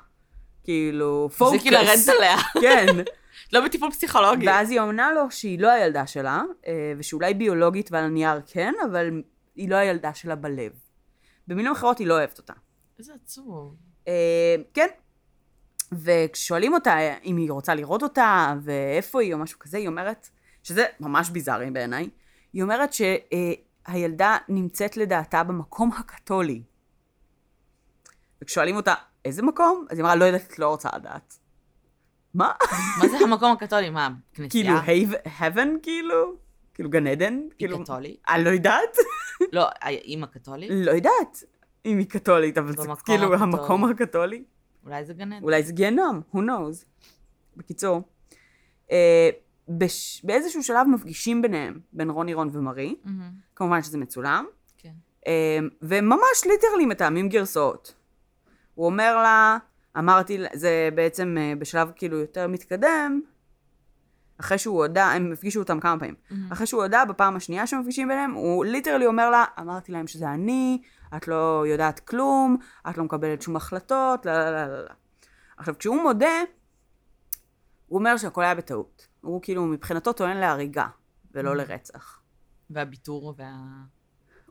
[0.64, 1.52] כאילו, פוקוס.
[1.52, 2.36] זה כאילו לרדת עליה.
[2.62, 2.86] כן.
[3.52, 4.46] לא בטיפול פסיכולוגי.
[4.46, 9.22] ואז היא עונה לו שהיא לא הילדה שלה, אה, ושאולי ביולוגית ועל הנייר כן, אבל
[9.56, 10.72] היא לא הילדה שלה בלב.
[11.46, 12.52] במילים אחרות, היא לא אוהבת אותה.
[12.98, 13.74] איזה עצוב.
[14.08, 14.86] אה, כן.
[15.92, 20.28] וכששואלים אותה אם היא רוצה לראות אותה, ואיפה היא, או משהו כזה, היא אומרת,
[20.62, 22.08] שזה ממש ביזארי בעיניי,
[22.52, 22.90] היא אומרת
[23.90, 26.62] שהילדה נמצאת לדעתה במקום הקתולי.
[28.42, 29.86] וכששואלים אותה, איזה מקום?
[29.90, 31.38] אז היא אמרה, לא יודעת, לא רוצה לדעת.
[32.34, 32.52] מה?
[32.98, 33.90] מה זה המקום הקתולי?
[33.90, 35.06] מה, כאילו, כנסייה?
[35.38, 36.36] heaven כאילו?
[36.74, 37.34] כאילו גן עדן?
[37.34, 38.20] היא כאילו, קתולית?
[38.28, 38.96] אני לא יודעת.
[39.52, 40.70] לא, האימא קתולית?
[40.72, 41.44] לא יודעת
[41.86, 43.34] אם היא קתולית, אבל זה כאילו.
[43.34, 44.44] המקום הקתולי.
[44.84, 45.42] אולי זה גן עדן.
[45.42, 46.84] אולי זה גיהנום, who knows.
[47.56, 48.02] בקיצור,
[48.90, 49.30] אה,
[49.68, 50.24] בש...
[50.24, 54.46] באיזשהו שלב מפגישים ביניהם, בין רוני רון ומרי, מהמם, כמובן שזה מצולם,
[54.78, 54.92] כן.
[55.26, 57.94] אה, וממש ליטרלי מתאמים גרסאות.
[58.74, 59.58] הוא אומר לה,
[59.98, 63.20] אמרתי, זה בעצם אה, בשלב כאילו יותר מתקדם,
[64.40, 66.14] אחרי שהוא הודה, הם הפגישו אותם כמה פעמים.
[66.52, 70.30] אחרי שהוא הודה, בפעם השנייה שהם מפגישים ביניהם, הוא ליטרלי אומר לה, אמרתי להם שזה
[70.30, 70.82] אני,
[71.16, 72.56] את לא יודעת כלום,
[72.90, 74.82] את לא מקבלת שום החלטות, לא, לא, לא.
[74.82, 74.90] לא.
[75.56, 76.42] עכשיו, כשהוא מודה,
[77.86, 79.07] הוא אומר שהכל היה בטעות.
[79.28, 80.86] הוא כאילו, מבחינתו טוען להריגה,
[81.32, 82.20] ולא לרצח.
[82.70, 83.52] והביטור וה...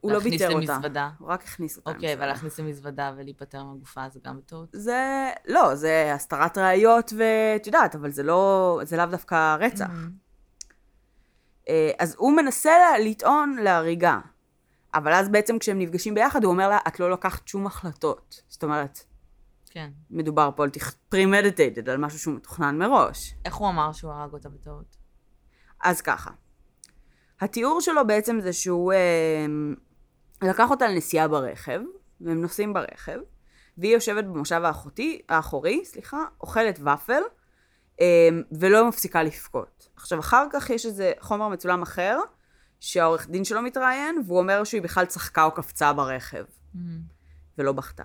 [0.01, 0.73] הוא לא ביטר אותה.
[0.73, 1.09] למזוודה.
[1.19, 1.89] הוא רק הכניס אותה.
[1.89, 2.23] אוקיי, למזוודה.
[2.23, 4.69] אבל להכניס למזוודה ולהיפטר מהגופה זה גם בטעות?
[4.73, 9.91] זה, לא, זה הסתרת ראיות ואת יודעת, אבל זה לא, זה לאו דווקא רצח.
[11.69, 12.71] אה, אז הוא מנסה
[13.05, 14.19] לטעון להריגה.
[14.93, 18.41] אבל אז בעצם כשהם נפגשים ביחד, הוא אומר לה, את לא לקחת שום החלטות.
[18.47, 18.99] זאת אומרת,
[19.69, 19.89] כן.
[20.09, 20.69] מדובר פה על
[21.13, 23.35] premeditated, על משהו שהוא מתוכנן מראש.
[23.45, 24.97] איך הוא אמר שהוא הרג אותה בטעות?
[25.83, 26.31] אז ככה,
[27.41, 29.45] התיאור שלו בעצם זה שהוא אה,
[30.41, 31.79] לקח אותה לנסיעה ברכב,
[32.21, 33.19] והם נוסעים ברכב,
[33.77, 37.21] והיא יושבת במושב האחותי, האחורי, סליחה, אוכלת ופל,
[38.01, 39.89] אה, ולא מפסיקה לבכות.
[39.95, 42.19] עכשיו, אחר כך יש איזה חומר מצולם אחר,
[42.79, 46.43] שהעורך דין שלו מתראיין, והוא אומר שהיא בכלל צחקה או קפצה ברכב,
[47.57, 48.03] ולא בכתה.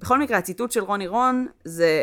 [0.00, 2.02] בכל מקרה, הציטוט של רוני רון זה,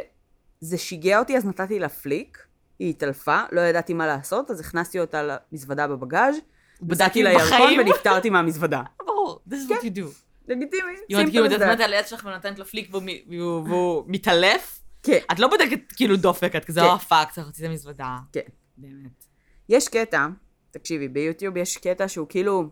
[0.62, 2.48] זה שיגע אותי, אז נתתי לה פליק,
[2.80, 6.36] היא התעלפה, לא ידעתי מה לעשות, אז הכנסתי אותה למזוודה בבגאז',
[6.82, 7.80] בדקתי לה ירקון?
[7.80, 8.82] ונפטרתי מהמזוודה.
[9.08, 10.08] ברור, this is what you do.
[10.48, 11.54] לגיטימי, אם את כאילו as that.
[11.54, 12.90] מדברת על היד שלך ונותנת לו פליק
[13.28, 16.86] והוא מתעלף, כן, את לא בודקת כאילו דופק, את כזה, כן.
[16.86, 18.18] או fuck, צריך להוציא את המזוודה.
[18.34, 18.42] כן.
[18.78, 19.24] באמת.
[19.70, 20.28] יש קטע,
[20.72, 22.70] תקשיבי, ביוטיוב יש קטע שהוא כאילו,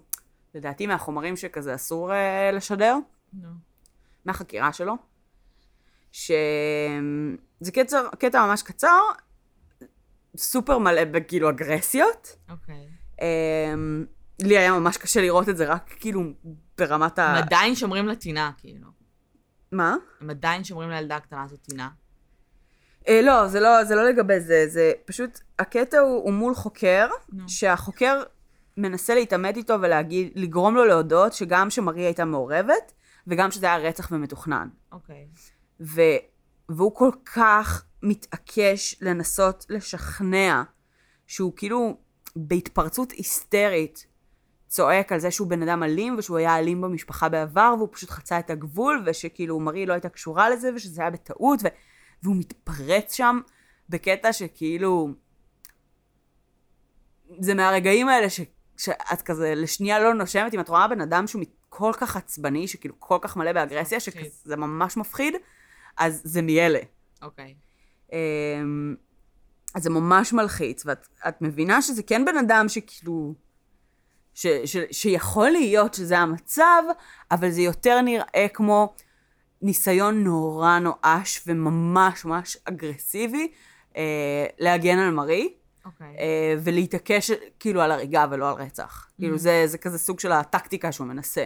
[0.56, 2.98] לדעתי מהחומרים שכזה אסור אה, לשדר,
[3.34, 3.50] נו.
[4.26, 4.94] מהחקירה שלו,
[6.16, 9.00] שזה קטע, קטע ממש קצר,
[10.38, 12.36] סופר מלא בכאילו אגרסיות.
[12.50, 12.88] אוקיי.
[13.22, 14.06] אמ,
[14.42, 16.22] לי היה ממש קשה לראות את זה, רק כאילו
[16.78, 17.26] ברמת ה...
[17.26, 18.88] הם עדיין שומרים לה טינה, כאילו.
[19.72, 19.96] מה?
[20.22, 21.90] הם עדיין שומרים לילדה הקטנה הזאת טינה.
[23.08, 27.08] אה, לא, זה לא, זה לא לגבי זה, זה פשוט, הקטע הוא, הוא מול חוקר,
[27.30, 27.50] נו.
[27.50, 28.24] שהחוקר
[28.78, 32.94] מנסה להתעמת איתו ולהגיד, לגרום לו להודות שגם שמריה הייתה מעורבת,
[33.28, 34.68] וגם שזה היה רצח ומתוכנן.
[34.92, 35.28] אוקיי.
[35.82, 36.02] ו,
[36.70, 40.64] והוא כל כך מתעקש לנסות לשכנע
[41.28, 41.98] שהוא כאילו
[42.36, 44.06] בהתפרצות היסטרית
[44.68, 48.40] צועק על זה שהוא בן אדם אלים ושהוא היה אלים במשפחה בעבר והוא פשוט חצה
[48.40, 51.68] את הגבול ושכאילו מרי לא הייתה קשורה לזה ושזה היה בטעות ו...
[52.24, 53.40] והוא מתפרץ שם
[53.90, 55.10] בקטע שכאילו
[57.40, 58.42] זה מהרגעים האלה ש...
[58.78, 62.96] שאת כזה לשנייה לא נושמת אם את רואה בן אדם שהוא כל כך עצבני שכאילו
[63.00, 64.00] כל כך מלא באגרסיה.
[64.00, 65.34] שזה ממש מפחיד
[65.98, 66.80] אז זה מאלה.
[67.22, 67.56] אוקיי.
[68.14, 68.96] אמ,
[69.76, 73.34] אז זה ממש מלחיץ, ואת את מבינה שזה כן בן אדם שכאילו...
[74.34, 76.84] ש, ש, שיכול להיות שזה המצב,
[77.32, 78.94] אבל זה יותר נראה כמו
[79.62, 83.52] ניסיון נורא נואש וממש ממש אגרסיבי
[83.98, 85.54] אה, להגן על מרי,
[85.86, 86.16] אוקיי.
[86.20, 89.08] אה, ולהתעקש כאילו על הריגה ולא על רצח.
[89.18, 91.46] כאילו זה, זה כזה סוג של הטקטיקה שהוא מנסה.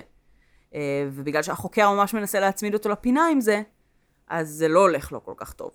[0.76, 3.62] אה, ובגלל שהחוקר ממש מנסה להצמיד אותו לפינה עם זה,
[4.30, 5.72] אז זה לא הולך לו כל כך טוב.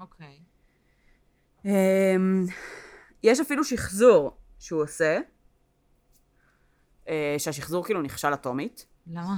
[0.00, 0.38] אוקיי.
[1.64, 2.46] אמ,
[3.22, 5.18] יש אפילו שחזור שהוא עושה,
[7.08, 9.36] אה, שהשחזור כאילו נכשל אטומית, למה?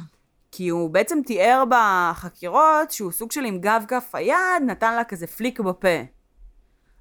[0.53, 5.27] כי הוא בעצם תיאר בחקירות שהוא סוג של עם גב כף היד, נתן לה כזה
[5.27, 6.03] פליק בפה.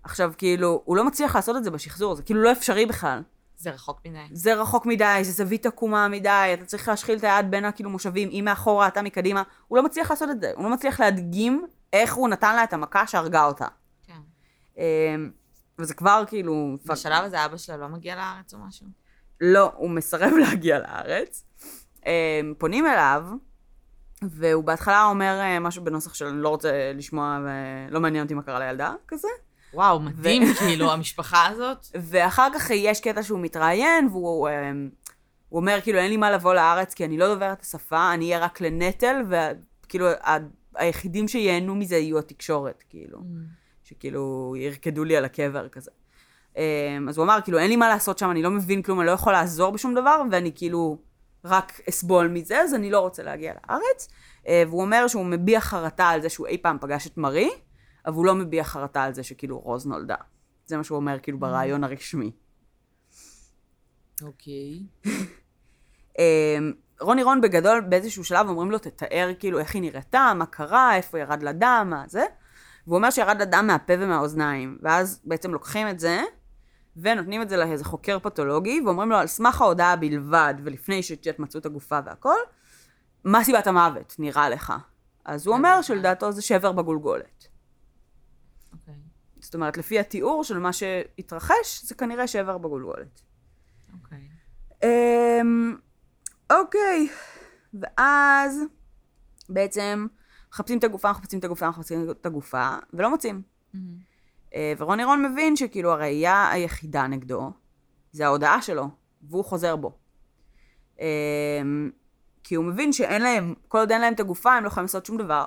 [0.03, 3.21] עכשיו, כאילו, הוא לא מצליח לעשות את זה בשחזור, זה כאילו לא אפשרי בכלל.
[3.57, 4.25] זה רחוק מדי.
[4.31, 8.29] זה רחוק מדי, זה זווית עקומה מדי, אתה צריך להשחיל את היד בין הכאילו מושבים,
[8.29, 9.43] היא מאחורה, אתה מקדימה.
[9.67, 12.73] הוא לא מצליח לעשות את זה, הוא לא מצליח להדגים איך הוא נתן לה את
[12.73, 13.67] המכה שהרגה אותה.
[14.03, 14.19] כן.
[14.77, 15.31] אמ,
[15.79, 16.77] וזה כבר כאילו...
[16.85, 18.87] בשלב הזה אבא שלה לא מגיע לארץ או משהו?
[19.41, 21.43] לא, הוא מסרב להגיע לארץ.
[22.05, 23.23] אמ, פונים אליו,
[24.21, 28.41] והוא בהתחלה אומר אה, משהו בנוסח של אני לא רוצה לשמוע ולא מעניין אותי מה
[28.41, 29.27] קרה לילדה, כזה.
[29.73, 31.88] וואו, מדהים, כאילו, המשפחה הזאת.
[32.10, 34.89] ואחר כך יש קטע שהוא מתראיין, והוא אמ,
[35.49, 38.25] הוא אומר כאילו אין לי מה לבוא לארץ כי אני לא דובר את השפה, אני
[38.25, 40.38] אהיה רק לנטל, וכאילו ה-
[40.75, 43.19] היחידים שייהנו מזה יהיו התקשורת, כאילו.
[43.84, 45.91] שכאילו ירקדו לי על הקבר כזה.
[46.58, 49.08] אמ, אז הוא אמר, כאילו, אין לי מה לעשות שם, אני לא מבין כלום, אני
[49.08, 50.97] לא יכול לעזור בשום דבר, ואני כאילו
[51.45, 54.08] רק אסבול מזה, אז אני לא רוצה להגיע לארץ.
[54.47, 57.49] אה, והוא אומר שהוא מביע חרטה על זה שהוא אי פעם פגש את מרי,
[58.05, 60.15] אבל הוא לא מביע חרטה על זה שכאילו רוז נולדה.
[60.65, 62.31] זה מה שהוא אומר כאילו ברעיון הרשמי.
[64.21, 64.83] אוקיי.
[66.19, 70.95] אמ, רוני רון בגדול באיזשהו שלב אומרים לו תתאר כאילו איך היא נראתה, מה קרה,
[70.95, 72.25] איפה ירד לה דם, מה זה.
[72.87, 74.77] והוא אומר שירד לה דם מהפה ומהאוזניים.
[74.81, 76.21] ואז בעצם לוקחים את זה,
[76.97, 81.59] ונותנים את זה לאיזה חוקר פתולוגי, ואומרים לו על סמך ההודעה בלבד, ולפני שג'ט מצאו
[81.59, 82.37] את הגופה והכל,
[83.23, 84.73] מה סיבת המוות, נראה לך?
[85.25, 87.35] אז הוא אומר שלדעתו זה שבר בגולגולת.
[89.55, 93.21] זאת אומרת, לפי התיאור של מה שהתרחש, זה כנראה שבר בגולגולת.
[93.93, 94.27] אוקיי.
[94.83, 95.75] אמ,
[96.49, 97.07] אוקיי,
[97.73, 98.61] ואז
[99.49, 100.07] בעצם
[100.51, 103.41] מחפשים את הגופה, מחפשים את הגופה, מחפשים את הגופה, ולא מוצאים.
[104.55, 107.51] אה, ורוני רון מבין שכאילו הראייה היחידה נגדו
[108.11, 108.89] זה ההודעה שלו,
[109.21, 109.97] והוא חוזר בו.
[110.99, 111.91] אמ,
[112.43, 115.05] כי הוא מבין שאין להם, כל עוד אין להם את הגופה, הם לא יכולים לעשות
[115.05, 115.45] שום דבר.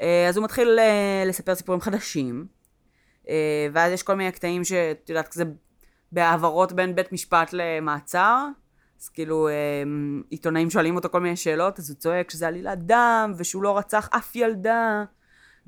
[0.00, 2.46] אה, אז הוא מתחיל אה, לספר סיפורים חדשים,
[3.72, 5.44] ואז יש כל מיני קטעים שאת יודעת, כזה
[6.12, 8.46] בהעברות בין בית משפט למעצר,
[9.00, 9.48] אז כאילו
[10.30, 14.08] עיתונאים שואלים אותו כל מיני שאלות, אז הוא צועק שזה עלילת דם, ושהוא לא רצח
[14.16, 15.04] אף ילדה,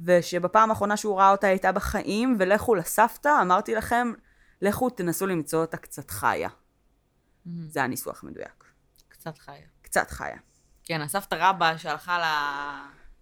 [0.04, 4.12] ושבפעם האחרונה שהוא ראה אותה הייתה בחיים, ולכו לסבתא, אמרתי לכם,
[4.62, 6.48] לכו תנסו למצוא אותה קצת חיה.
[7.68, 8.64] זה הניסוח המדויק.
[9.08, 9.66] קצת חיה.
[9.82, 10.36] קצת חיה.
[10.84, 12.24] כן, הסבתא רבא שהלכה ל...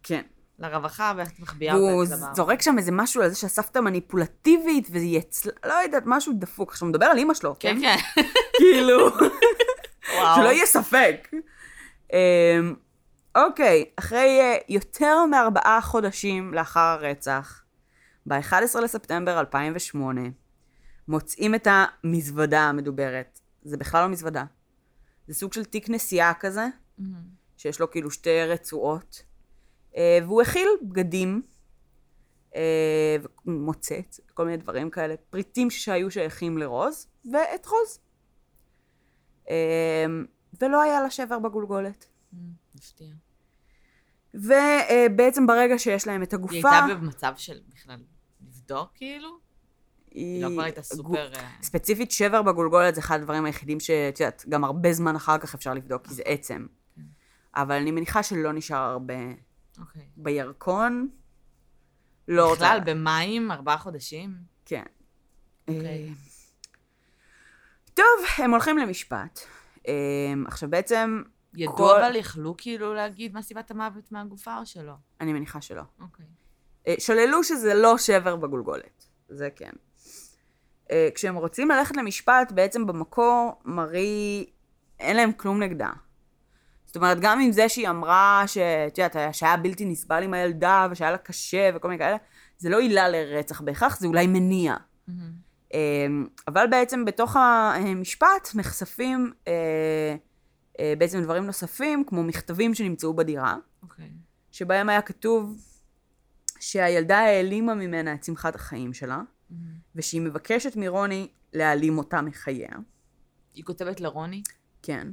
[0.03, 0.23] כן.
[0.59, 2.37] לרווחה ואיך מחביאה אותה והוא אצל המערב.
[2.37, 5.51] זורק שם איזה משהו על זה שהסבתא מניפולטיבית, וזה יהיה אצל...
[5.65, 6.71] לא יודעת, משהו דפוק.
[6.71, 7.97] עכשיו, הוא מדבר על אימא שלו, כן, כן?
[8.15, 8.23] כן.
[8.59, 9.11] כאילו.
[10.37, 11.29] שלא יהיה ספק.
[12.13, 12.75] אמ,
[13.37, 17.63] אוקיי, אחרי אה, יותר מארבעה חודשים לאחר הרצח,
[18.27, 20.21] ב-11 לספטמבר 2008,
[21.09, 23.41] מוצאים את המזוודה המדוברת.
[23.63, 24.45] זה בכלל לא מזוודה.
[25.29, 26.67] זה סוג של תיק נשיאה כזה.
[27.57, 29.23] שיש לו כאילו שתי רצועות,
[29.97, 31.43] והוא הכיל בגדים,
[32.55, 37.99] אה, ומוצץ, כל מיני דברים כאלה, פריטים שהיו שייכים לרוז, ואת רוז.
[39.51, 40.07] אה,
[40.61, 42.07] ולא היה לה שבר בגולגולת.
[42.75, 43.13] מפתיע.
[44.35, 46.55] ובעצם ברגע שיש להם את הגופה...
[46.55, 47.97] היא הייתה במצב של בכלל
[48.47, 49.29] לבדוק, כאילו?
[50.11, 51.35] היא היא לא כבר הייתה סופר...
[51.35, 55.55] אה, ספציפית שבר בגולגולת זה אחד הדברים היחידים שאת יודעת, גם הרבה זמן אחר כך
[55.55, 56.67] אפשר לבדוק, כי זה עצם.
[56.97, 57.03] כן.
[57.55, 59.15] אבל אני מניחה שלא נשאר הרבה
[59.79, 60.03] אוקיי.
[60.17, 61.09] בירקון.
[62.29, 62.65] לא רוצה...
[62.79, 64.35] בכלל, במים, ארבעה חודשים?
[64.65, 64.83] כן.
[65.69, 66.09] אוקיי.
[66.09, 66.13] אה,
[67.95, 68.05] טוב,
[68.39, 69.41] הם הולכים למשפט.
[69.89, 69.93] אה,
[70.47, 71.23] עכשיו בעצם,
[71.55, 74.93] ידעו כל- אבל יכלו כאילו להגיד מה סיבת המוות מהגופה או שלא?
[75.21, 75.83] אני מניחה שלא.
[76.01, 76.27] אוקיי.
[76.87, 79.07] אה, שללו שזה לא שבר בגולגולת.
[79.29, 79.71] זה כן.
[81.15, 84.47] כשהם רוצים ללכת למשפט, בעצם במקור, מרי,
[85.01, 85.91] אין להם כלום נגדה.
[86.95, 91.11] זאת אומרת, גם עם זה שהיא אמרה שאת יודעת, שהיה בלתי נסבל עם הילדה, ושהיה
[91.11, 92.17] לה קשה וכל מיני כאלה,
[92.59, 94.77] זה לא עילה לרצח בהכרח, זה אולי מניע.
[95.09, 95.33] מהמם.
[95.75, 96.07] אה,
[96.49, 100.17] אבל בעצם בתוך המשפט נחשפים אה,
[100.81, 104.11] אה, בעצם דברים נוספים, כמו מכתבים שנמצאו בדירה, אוקיי.
[104.53, 105.57] שבהם היה כתוב
[106.61, 109.63] שהילדה העלימה ממנה את שמחת החיים שלה, מהמם.
[109.95, 112.77] ושהיא מבקשת מרוני להעלים אותה מחייה.
[113.55, 114.43] היא כותבת לרוני?
[114.83, 115.09] כן.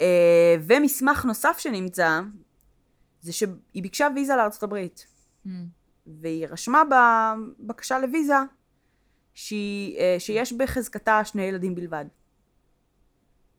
[0.00, 2.20] אה, ומסמך נוסף שנמצא,
[3.20, 5.06] זה שהיא ביקשה ויזה לארצות הברית.
[5.44, 5.66] מהמם.
[6.20, 8.36] והיא רשמה בבקשה לוויזה
[9.34, 12.04] שהיא, אה, שיש בחזקתה שני ילדים בלבד.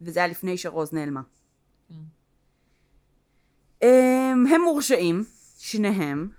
[0.02, 1.22] וזה היה לפני שרוז נעלמה.
[1.90, 1.96] כן.
[3.82, 5.24] הם, מורשעים,
[5.58, 6.30] שניהם.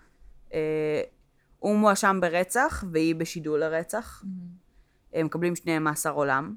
[1.58, 4.22] הוא מואשם ברצח והיא בשידול לרצח.
[4.24, 4.48] מהמם.
[5.12, 6.56] הם מקבלים שניהם מאסר עולם.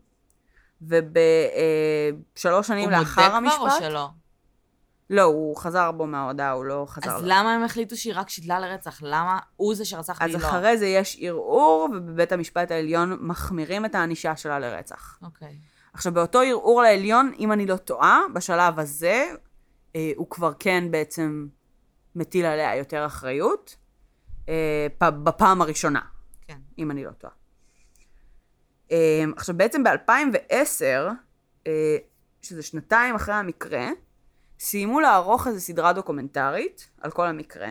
[0.82, 3.58] ובשלוש שנים הוא לאחר מודה המשפט...
[3.58, 4.10] כבר או שלא?
[5.10, 7.16] לא, הוא חזר בו מההודעה, הוא לא חזר.
[7.16, 7.28] אז לו.
[7.28, 9.00] למה הם החליטו שהיא רק שידלה לרצח?
[9.04, 10.48] למה הוא זה שרצח אז והיא לא?
[10.48, 15.20] אחרי זה יש ערעור, ובבית המשפט העליון מחמירים את הענישה שלה לרצח.
[15.22, 15.58] אוקיי.
[15.94, 19.32] עכשיו, באותו ערעור לעליון, אם אני לא טועה, בשלב הזה,
[19.96, 21.48] אה, הוא כבר כן בעצם
[22.16, 23.76] מטיל עליה יותר אחריות,
[24.50, 26.02] אה, בפעם הראשונה,
[26.42, 26.58] כן.
[26.78, 27.34] אם אני לא טועה.
[28.92, 30.84] אה, עכשיו, בעצם ב-2010,
[31.68, 31.98] אה,
[32.42, 33.90] שזה שנתיים אחרי המקרה,
[34.60, 37.70] סיימו לערוך איזו סדרה דוקומנטרית על כל המקרה,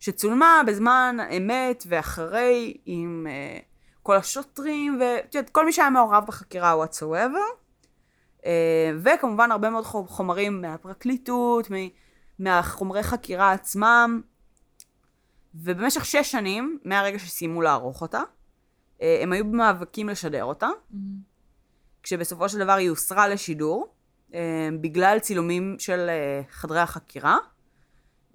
[0.00, 3.58] שצולמה בזמן אמת ואחרי עם אה,
[4.02, 7.56] כל השוטרים ואת יודעת, כל מי שהיה מעורב בחקירה whatsoever,
[8.46, 11.68] אה, וכמובן הרבה מאוד חו- חומרים מהפרקליטות,
[12.38, 14.20] מהחומרי חקירה עצמם,
[15.54, 18.20] ובמשך שש שנים, מהרגע שסיימו לערוך אותה,
[19.00, 21.36] הם היו במאבקים לשדר אותה, מהמם.
[22.06, 23.94] כשבסופו של דבר היא הוסרה לשידור,
[24.34, 27.36] אה, בגלל צילומים של אה, חדרי החקירה,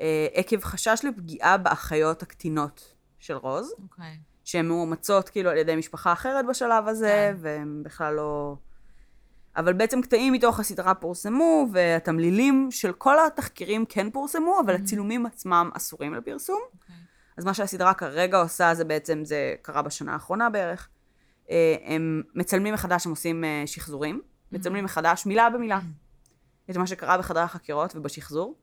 [0.01, 4.17] אה, עקב חשש לפגיעה באחיות הקטינות של רוז, אוקיי.
[4.43, 7.37] שהן מאומצות כאילו על ידי משפחה אחרת בשלב הזה, כן.
[7.41, 8.55] והן בכלל לא...
[9.55, 15.69] אבל בעצם קטעים מתוך הסדרה פורסמו, והתמלילים של כל התחקירים כן פורסמו, אבל הצילומים עצמם
[15.73, 16.59] אסורים לפרסום.
[16.73, 16.95] אוקיי.
[17.41, 20.89] אז מה שהסדרה כרגע עושה זה בעצם, זה קרה בשנה האחרונה בערך.
[21.49, 24.21] אה, הם מצלמים מחדש, הם עושים אה, שחזורים.
[24.51, 25.79] מצלמים מחדש, מילה במילה.
[26.69, 28.55] את מה שקרה בחדרי החקירות ובשחזור.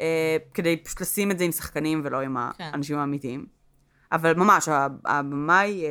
[0.00, 2.64] אה, כדי פשוט לשים את זה עם שחקנים ולא עם כן.
[2.64, 3.46] האנשים האמיתיים.
[4.12, 4.68] אבל ממש,
[5.04, 5.84] הבמאי,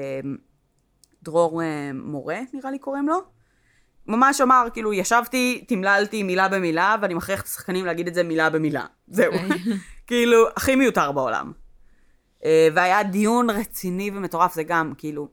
[1.23, 1.61] דרור
[1.93, 3.19] מורה, נראה לי קוראים לו,
[4.07, 8.49] ממש אמר, כאילו, ישבתי, תמללתי מילה במילה, ואני מכריח את השחקנים להגיד את זה מילה
[8.49, 8.85] במילה.
[9.07, 9.33] זהו.
[9.33, 9.59] אוקיי.
[10.07, 11.51] כאילו, הכי מיותר בעולם.
[12.45, 15.27] אה, והיה דיון רציני ומטורף, זה גם, כאילו,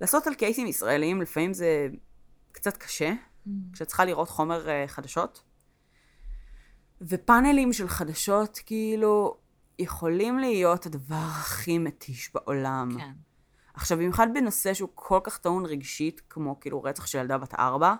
[0.00, 1.88] לעשות על קייסים ישראלים, לפעמים זה
[2.52, 3.12] קצת קשה,
[3.72, 5.42] כשאת צריכה לראות חומר אה, חדשות.
[7.00, 9.36] ופאנלים של חדשות, כאילו,
[9.78, 12.88] יכולים להיות הדבר הכי מתיש בעולם.
[12.98, 13.12] כן.
[13.74, 17.94] עכשיו, במיוחד בנושא שהוא כל כך טעון רגשית, כמו כאילו רצח של ילדה בת ארבע,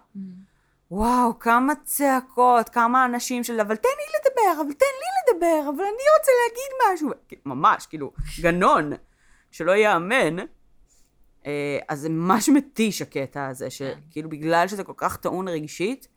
[0.94, 5.84] וואו, כמה צעקות, כמה אנשים של אבל תן לי לדבר, אבל תן לי לדבר, אבל
[5.84, 7.10] אני רוצה להגיד משהו.
[7.46, 8.92] ממש, כאילו, גנון,
[9.50, 10.36] שלא ייאמן.
[11.46, 16.08] אה, אז זה ממש מתיש הקטע הזה, שכאילו בגלל שזה כל כך טעון רגשית,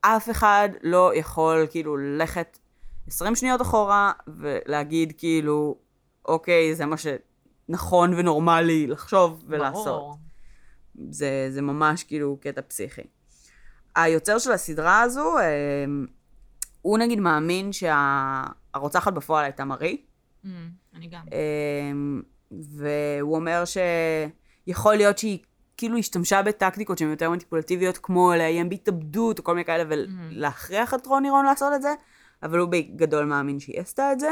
[0.00, 2.58] אף אחד לא יכול כאילו ללכת
[3.06, 5.78] 20 שניות אחורה ולהגיד כאילו,
[6.24, 9.86] אוקיי, זה מה שנכון ונורמלי לחשוב ולעשות.
[9.86, 10.16] ברור.
[11.10, 13.15] זה, זה ממש כאילו קטע פסיכי.
[13.96, 15.84] היוצר של הסדרה הזו, אה,
[16.82, 20.02] הוא נגיד מאמין שהרוצחת בפועל הייתה מארי,
[20.46, 20.48] Mm,
[20.94, 21.20] אני גם.
[21.32, 21.92] אה,
[22.50, 23.62] והוא אומר
[24.66, 25.38] שיכול להיות שהיא
[25.76, 31.06] כאילו השתמשה בטקטיקות שהן יותר מניפולטיביות, כמו לאיים בהתאבדות או כל מיני כאלה, ולהכריח את
[31.06, 31.94] רוני רון לעשות את זה,
[32.42, 34.30] אבל הוא בגדול מאמין שהיא עשתה את זה.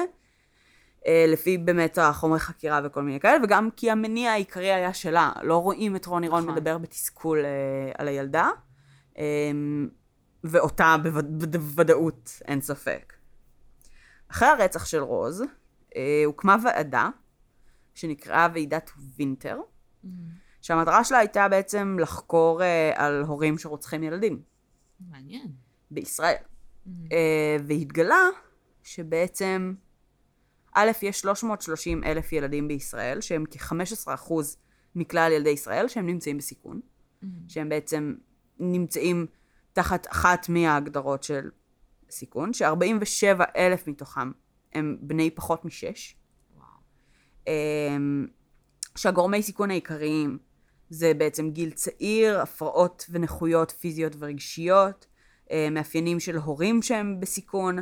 [1.07, 5.33] אה, לפי באמת החומר חקירה וכל מיני כאלה, וגם כי המניע העיקרי היה שלה.
[5.43, 6.55] לא רואים את רוני רון נכון.
[6.55, 7.39] מדבר בתסכול
[7.99, 8.49] על הילדה,
[10.45, 13.13] ואותה בווד- בוודאות, אין ספק.
[14.29, 15.43] אחרי הרצח של רוז,
[15.97, 17.09] אה, הוקמה ועדה
[17.95, 19.59] שנקראה ועידת וינטר,
[20.05, 20.07] Mm,
[20.63, 24.43] שהמטרה שלה הייתה בעצם לחקור אה, על הורים שרוצחים ילדים
[25.11, 25.47] מעניין.
[25.91, 26.35] בישראל.
[26.43, 28.29] Mm, אה, והתגלה
[28.83, 29.75] שבעצם,
[30.75, 34.33] א', יש 330 אלף ילדים בישראל, שהם כ-15%
[34.95, 36.81] מכלל ילדי ישראל, שהם נמצאים בסיכון,
[37.23, 38.15] mm, שהם בעצם
[38.59, 39.27] נמצאים
[39.73, 41.51] תחת אחת מההגדרות של
[42.11, 44.31] סיכון, ש-47 אלף מתוכם
[44.73, 46.17] הם בני פחות משש.
[46.57, 46.67] וואו.
[47.47, 48.27] אמ,
[48.97, 50.39] שהגורמי סיכון העיקריים
[50.91, 55.07] זה בעצם גיל צעיר, הפרעות ונכויות פיזיות ורגשיות,
[55.51, 57.79] אה, מאפיינים של הורים שהם בסיכון,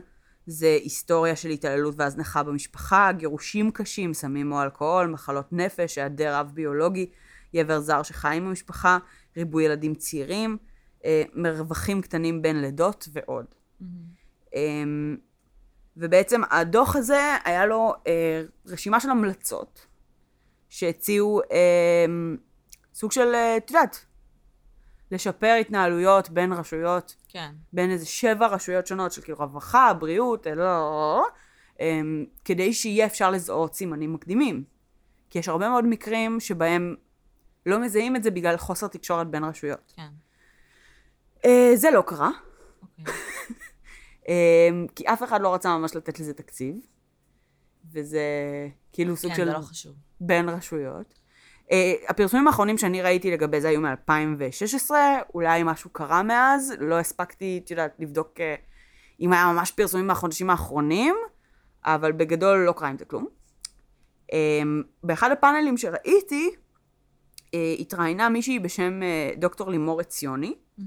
[0.47, 6.51] זה היסטוריה של התעללות והזנחה במשפחה, גירושים קשים, סמים או אלכוהול, מחלות נפש, היעדר אב
[6.55, 7.11] ביולוגי,
[7.57, 8.99] גבר זר שחי עם המשפחה,
[9.37, 10.57] ריבוי ילדים צעירים,
[11.05, 13.47] אה, מרווחים קטנים בין לידות ועוד.
[13.81, 13.85] Mm,
[14.55, 15.17] אמ,
[15.97, 19.87] ובעצם הדוח הזה, היה לו אה, רשימה של המלצות
[20.69, 22.37] שהציעו אמ,
[22.95, 24.05] סוג של, אה, את יודעת,
[25.11, 27.53] לשפר התנהלויות בין רשויות, כן.
[27.73, 31.27] בין איזה שבע רשויות שונות של כאילו רווחה, בריאות, אה, לא,
[31.81, 34.65] אמ, כדי שיהיה אפשר לזהות סימנים מקדימים.
[35.31, 36.95] כי יש הרבה מאוד מקרים שבהם
[37.67, 39.93] לא מזהים את זה בגלל חוסר תקשורת בין רשויות.
[39.97, 40.09] כן.
[41.45, 42.31] אה, זה לא קרה.
[42.83, 43.15] אוקיי.
[44.29, 46.77] אמ, כי אף אחד לא רצה ממש לתת לזה תקציב,
[47.93, 48.23] וזה
[48.93, 49.95] כאילו סוג כן, של זה לא חשוב.
[50.21, 51.15] בין רשויות.
[51.69, 51.75] Uh,
[52.09, 54.91] הפרסומים האחרונים שאני ראיתי לגבי זה היו מ-2016,
[55.35, 58.41] אולי משהו קרה מאז, לא הספקתי, את יודעת, לבדוק uh,
[59.21, 61.15] אם היה ממש פרסומים מהחודשים האחרונים,
[61.85, 63.27] אבל בגדול לא קרה עם זה כלום.
[64.31, 64.35] Um,
[65.05, 66.51] באחד הפאנלים שראיתי,
[67.81, 70.83] התראיינה מישהי בשם uh, דוקטור לימור עציוני, Mm,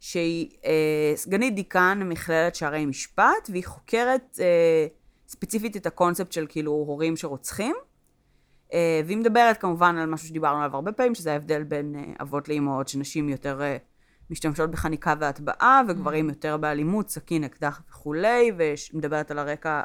[0.00, 4.86] שהיא אה, סגנית דיקן מכללת שערי משפט, והיא חוקרת אה,
[5.28, 7.76] ספציפית את הקונספט של כאילו הורים שרוצחים.
[8.72, 12.48] אה, והיא מדברת כמובן על משהו שדיברנו עליו הרבה פעמים, שזה ההבדל בין אה, אבות
[12.48, 13.76] לאמהות, שנשים יותר אה,
[14.30, 18.52] משתמשות בחניקה והטבעה, וגברים יותר באלימות, סכין, אקדח וכולי,
[18.92, 19.82] ומדברת על הרקע,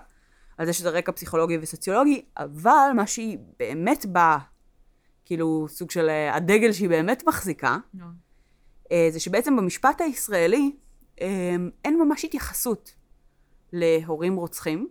[0.57, 4.37] על זה שזה רקע פסיכולוגי וסוציולוגי, אבל מה שהיא באמת באה,
[5.31, 7.77] כאילו סוג של אה, הדגל שהיא באמת מחזיקה.
[8.91, 10.75] אה, זה שבעצם במשפט הישראלי
[11.21, 11.55] אה,
[11.85, 12.95] אין ממש התייחסות
[13.73, 14.87] להורים רוצחים,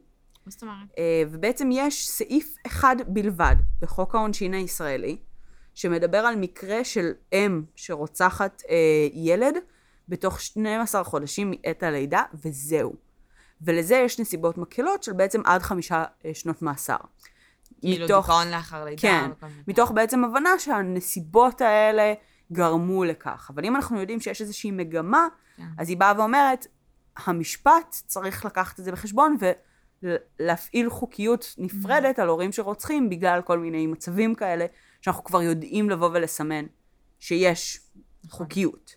[0.47, 0.89] מה זאת אומרת?
[1.31, 5.17] ובעצם יש סעיף אחד בלבד בחוק העונשין הישראלי,
[5.75, 8.63] שמדבר על מקרה של אם שרוצחת
[9.13, 9.55] ילד
[10.09, 12.95] בתוך 12 חודשים מעת הלידה, וזהו.
[13.61, 16.97] ולזה יש נסיבות מקלות של בעצם עד חמישה שנות מאסר.
[17.81, 19.03] כאילו דיכאון לאחר לידה.
[19.03, 19.31] כן,
[19.69, 22.15] מתוך בעצם הבנה שהנסיבות האלה
[22.53, 23.51] גרמו לכך.
[23.55, 25.67] אבל אם אנחנו יודעים שיש איזושהי מגמה, כן.
[25.79, 26.67] אז היא באה ואומרת,
[27.17, 29.37] המשפט צריך לקחת את זה בחשבון
[30.03, 34.67] ולהפעיל חוקיות נפרדת על הורים שרוצחים בגלל כל מיני מצבים כאלה,
[35.01, 36.65] שאנחנו כבר יודעים לבוא ולסמן
[37.19, 37.81] שיש
[38.29, 38.95] חוקיות.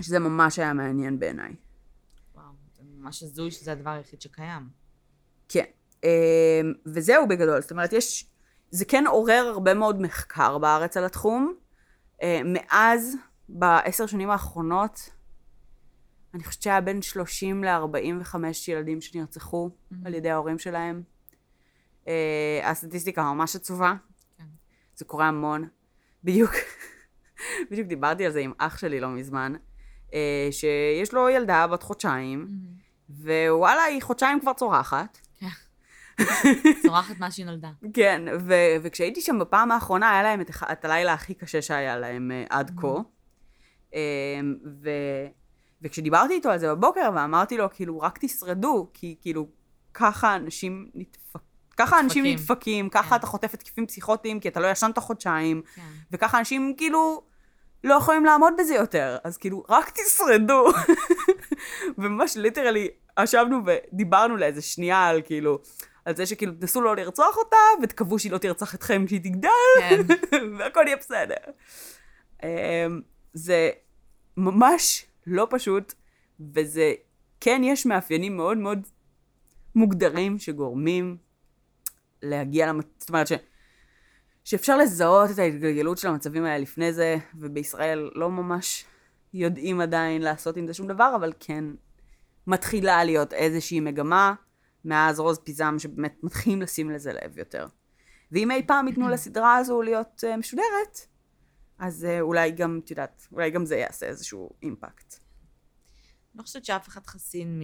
[0.00, 1.54] שזה ממש היה מעניין בעיניי.
[2.34, 4.68] וואו, זה ממש הזוי שזה הדבר היחיד שקיים.
[5.48, 5.64] כן.
[6.86, 8.26] וזהו בגדול, זאת אומרת, יש,
[8.70, 11.54] זה כן עורר הרבה מאוד מחקר בארץ על התחום.
[12.44, 13.16] מאז,
[13.48, 15.10] בעשר שנים האחרונות,
[16.34, 18.34] אני חושבת שהיה בין 30 ל-45
[18.68, 19.96] ילדים שנרצחו mm-hmm.
[20.04, 21.02] על ידי ההורים שלהם.
[22.04, 22.08] Uh,
[22.62, 23.94] הסטטיסטיקה ממש עצובה.
[24.38, 24.44] כן.
[24.96, 25.68] זה קורה המון.
[26.24, 26.50] בדיוק,
[27.70, 29.52] בדיוק דיברתי על זה עם אח שלי לא מזמן,
[30.08, 30.12] uh,
[30.50, 33.12] שיש לו ילדה בת חודשיים, mm-hmm.
[33.24, 35.18] ווואלה, היא חודשיים כבר צורחת.
[36.82, 37.68] צורחת מה שהיא נולדה.
[37.94, 42.30] כן, ו- וכשהייתי שם בפעם האחרונה, היה להם את, את הלילה הכי קשה שהיה להם
[42.30, 42.94] uh, עד כה.
[43.90, 43.94] Uh,
[44.82, 45.26] ו-
[45.82, 49.48] וכשדיברתי איתו על זה בבוקר, ואמרתי לו, כאילו, רק תשרדו, כי כאילו,
[49.94, 51.52] ככה אנשים נדפקים.
[51.76, 53.16] ככה אנשים נדפקים, ככה כן.
[53.16, 55.82] אתה חוטף התקפים פסיכוטיים, כי אתה לא ישנת חודשיים, כן.
[56.12, 57.22] וככה אנשים כאילו
[57.84, 59.18] לא יכולים לעמוד בזה יותר.
[59.24, 60.64] אז כאילו, רק תשרדו.
[61.98, 62.88] וממש ליטרלי
[63.22, 65.58] ישבנו ודיברנו לאיזה שנייה על כאילו,
[66.04, 69.48] על זה שכאילו תנסו לא לרצוח אותה, ותקוו שהיא לא תרצח אתכם כשהיא תגדל,
[69.78, 70.00] כן.
[70.58, 71.34] והכל יהיה בסדר.
[72.42, 72.48] אמ,
[73.32, 73.70] זה
[74.36, 75.92] ממש לא פשוט,
[76.54, 76.92] וזה,
[77.40, 78.86] כן יש מאפיינים מאוד מאוד
[79.74, 81.16] מוגדרים שגורמים
[82.22, 83.32] להגיע למצב, זאת אומרת ש...
[84.44, 88.84] שאפשר לזהות את ההתגלגלות של המצבים האלה לפני זה, ובישראל לא ממש
[89.34, 91.64] יודעים עדיין לעשות עם זה שום דבר, אבל כן
[92.46, 94.34] מתחילה להיות איזושהי מגמה
[94.84, 97.66] מאז רוז פיזם שבאמת מתחילים לשים לזה לב יותר.
[98.32, 101.06] ואם אי פעם ייתנו לסדרה הזו להיות uh, משודרת,
[101.78, 105.22] אז uh, אולי גם, את יודעת, אולי גם זה יעשה איזשהו אימפקט.
[106.32, 107.62] אני לא חושבת שאף אחד חסין מ...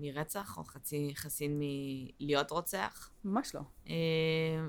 [0.00, 3.10] מרצח, או חצי חסין מלהיות רוצח.
[3.24, 3.60] ממש לא.
[3.88, 3.94] אה,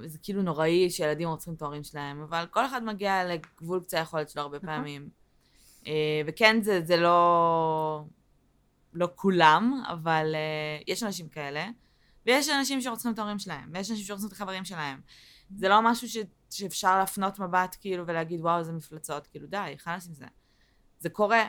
[0.07, 4.29] זה כאילו נוראי שילדים רוצחים את ההורים שלהם, אבל כל אחד מגיע לגבול קצה היכולת
[4.29, 5.09] שלו הרבה פעמים.
[5.87, 8.03] אה, וכן, זה, זה לא...
[8.95, 11.67] לא כולם, אבל uh, יש אנשים כאלה,
[12.25, 14.99] ויש אנשים שרוצחים את ההורים שלהם, ויש אנשים שרוצחים את החברים שלהם.
[15.55, 16.17] זה לא משהו ש...
[16.49, 20.25] שאפשר להפנות מבט כאילו ולהגיד וואו איזה מפלצות, כאילו די, חלאס עם זה.
[20.99, 21.45] זה קורה,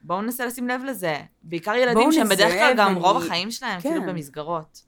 [0.00, 1.20] בואו ננסה לשים לב לזה.
[1.42, 4.00] בעיקר ילדים שהם בדרך כלל גם רוב החיים שלהם, כאילו כן.
[4.00, 4.82] כאילו במסגרות.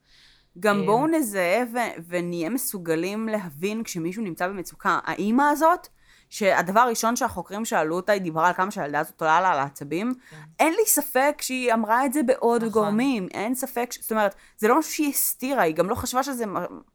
[0.58, 4.98] גם אה, בואו נזהה ו- ונהיה מסוגלים להבין כשמישהו נמצא במצוקה.
[5.04, 5.88] האימא הזאת,
[6.32, 10.14] שהדבר הראשון שהחוקרים שאלו אותה, היא דיברה על כמה שהילדה הזאת עולה לה על העצבים,
[10.30, 10.36] כן.
[10.58, 12.72] אין לי ספק שהיא אמרה את זה בעוד נכון.
[12.72, 13.98] גורמים, אין ספק, ש...
[14.00, 16.44] זאת אומרת, זה לא משהו שהיא הסתירה, היא גם לא חשבה שזה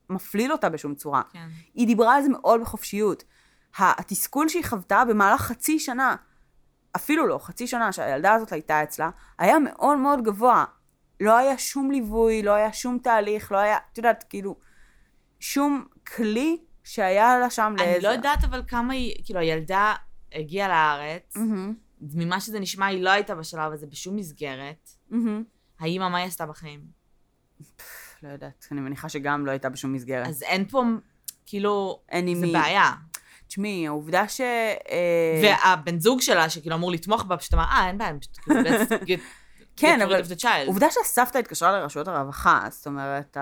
[0.10, 1.22] מפליל אותה בשום צורה.
[1.34, 1.48] כן.
[1.74, 3.24] היא דיברה על זה מאוד בחופשיות.
[3.78, 6.16] התסכול שהיא חוותה במהלך חצי שנה,
[6.96, 10.66] אפילו לא, חצי שנה שהילדה הזאת הייתה אצלה, היה מאוד מאוד גבוה.
[11.20, 14.56] לא היה שום ליווי, לא היה שום תהליך, לא היה, את יודעת, כאילו,
[15.40, 15.86] שום
[16.16, 16.58] כלי
[16.88, 17.96] שהיה לה שם לאיזה...
[17.96, 19.96] אני לא יודעת אבל כמה היא, כאילו, הילדה
[20.34, 21.74] הגיעה לארץ, mm-hmm.
[22.02, 24.90] ממה שזה נשמע, היא לא הייתה בשלב הזה בשום מסגרת.
[25.12, 25.16] Mm-hmm.
[25.80, 26.82] האמא, מה היא עשתה בחיים?
[28.24, 30.28] לא יודעת, אני מניחה שגם לא הייתה בשום מסגרת.
[30.28, 30.84] אז אין פה,
[31.46, 32.02] כאילו,
[32.36, 32.92] זה בעיה.
[33.48, 34.42] תשמעי, העובדה ש...
[34.42, 38.62] אה, והבן זוג שלה, שכאילו אמור לתמוך בה, פשוט אמר, אה, אין בעיה, פשוט כאילו,
[39.08, 39.20] get,
[39.76, 40.22] כן, אבל
[40.68, 43.38] עובדה שהסבתא התקשרה לרשויות הרווחה, זאת אומרת.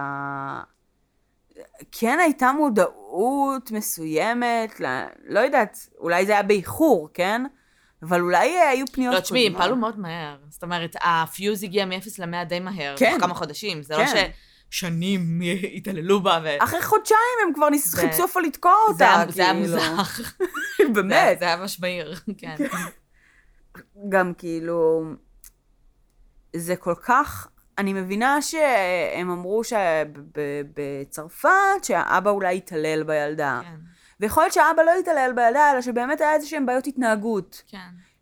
[1.91, 4.89] כן הייתה מודעות מסוימת, לא,
[5.27, 7.41] לא יודעת, אולי זה היה באיחור, כן?
[8.03, 9.15] אבל אולי היו פניות...
[9.15, 10.37] לא, תשמעי, הם פעלו מאוד מהר.
[10.49, 12.95] זאת אומרת, הפיוז הגיע מ-0 ל-100 די מהר.
[12.97, 13.17] כן.
[13.19, 13.83] כמה חודשים.
[13.83, 14.15] זה לא כן.
[14.15, 14.79] לא ש...
[14.79, 15.41] שנים
[15.75, 16.39] התעללו בה.
[16.43, 16.63] ו...
[16.63, 17.95] אחרי חודשיים הם כבר ניס...
[17.95, 19.25] חיפשו איפה לתקוע אותה.
[19.29, 19.77] זה היה כאילו.
[19.77, 20.23] מוזר.
[20.95, 21.39] באמת.
[21.39, 22.55] זה היה ממש מהיר, כן.
[24.09, 25.03] גם כאילו,
[26.55, 27.47] זה כל כך,
[27.77, 31.49] אני מבינה שהם אמרו שבצרפת
[31.83, 33.61] שהאבא אולי התעלל בילדה.
[33.63, 33.75] כן.
[34.19, 37.63] ויכול להיות שהאבא לא התעלל בילדה, אלא שבאמת היה איזה שהם בעיות התנהגות.
[37.67, 37.77] כן.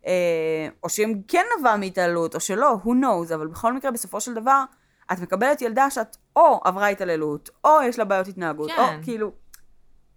[0.06, 4.34] אה, או שהם כן נבע מהתעללות, או שלא, who knows, אבל בכל מקרה, בסופו של
[4.34, 4.64] דבר,
[5.12, 8.78] את מקבלת ילדה שאת או עברה התעללות, או יש לה בעיות התנהגות, כן.
[8.78, 9.32] או כאילו...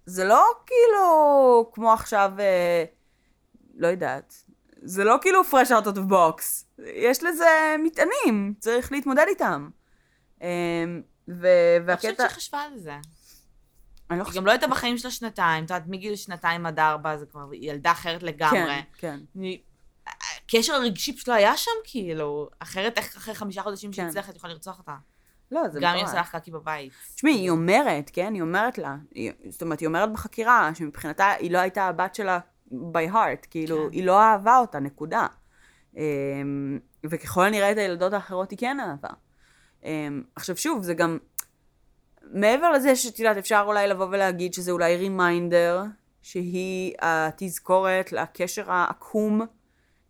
[0.06, 2.84] זה לא כאילו כמו עכשיו, אה,
[3.76, 4.44] לא יודעת,
[4.82, 6.42] זה לא כאילו fresh out of the box.
[6.96, 9.70] יש לזה מטענים, צריך להתמודד איתם.
[10.42, 10.48] אה,
[11.28, 12.08] ו- והקטע...
[12.10, 12.96] אני חושבת שחשבה על זה.
[14.12, 14.36] אני לא חושבת...
[14.36, 17.54] היא גם לא הייתה בחיים שלה שנתיים, את יודעת, מגיל שנתיים עד ארבע זה כבר
[17.54, 18.82] ילדה אחרת לגמרי.
[18.98, 19.44] כן, כן.
[20.46, 22.50] הקשר הרגשי פשוט לא היה שם, כאילו.
[22.60, 24.06] אחרת, איך אחרי חמישה חודשים כן.
[24.06, 24.96] שהצליח, את יכולה לרצוח אותה.
[25.52, 26.94] לא, זה גם אם עושה לך קקי בבית.
[27.16, 28.34] תשמעי, היא אומרת, כן?
[28.34, 32.40] היא אומרת לה, היא, זאת אומרת, היא אומרת בחקירה, שמבחינתה היא לא הייתה הבת שלה
[32.72, 33.90] by heart, כאילו, כן.
[33.92, 35.28] היא לא אהבה אותה, נקודה.
[35.98, 39.10] אמ, וככל הנראה את הילדות האחרות היא כן אהבה.
[39.84, 41.18] אמ, עכשיו שוב, זה גם,
[42.32, 45.84] מעבר לזה שאת יודעת, אפשר אולי לבוא ולהגיד שזה אולי רימיינדר,
[46.22, 49.42] שהיא התזכורת לקשר העקום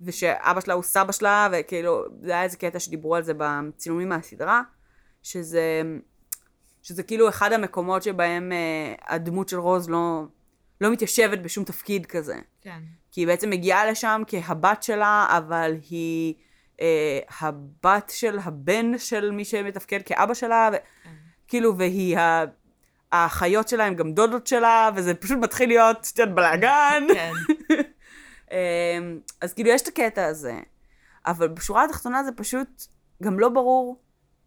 [0.01, 4.61] ושאבא שלה הוא סבא שלה, וכאילו, זה היה איזה קטע שדיברו על זה בצילומים מהסדרה,
[5.23, 5.81] שזה,
[6.83, 10.23] שזה כאילו אחד המקומות שבהם אה, הדמות של רוז לא,
[10.81, 12.35] לא מתיישבת בשום תפקיד כזה.
[12.61, 12.79] כן.
[13.11, 16.33] כי היא בעצם מגיעה לשם כהבת שלה, אבל היא
[16.81, 20.75] אה, הבת של הבן של מי שמתפקד כאבא שלה, ו...
[21.03, 21.09] כן.
[21.47, 22.45] כאילו, והיא ה...
[23.11, 27.07] האחיות שלה הן גם דודות שלה, וזה פשוט מתחיל להיות, יודעת, בלאגן.
[27.13, 27.31] כן.
[28.51, 30.59] אמ, אז כאילו יש את הקטע הזה,
[31.25, 32.83] אבל בשורה התחתונה זה פשוט
[33.23, 34.01] גם לא ברור,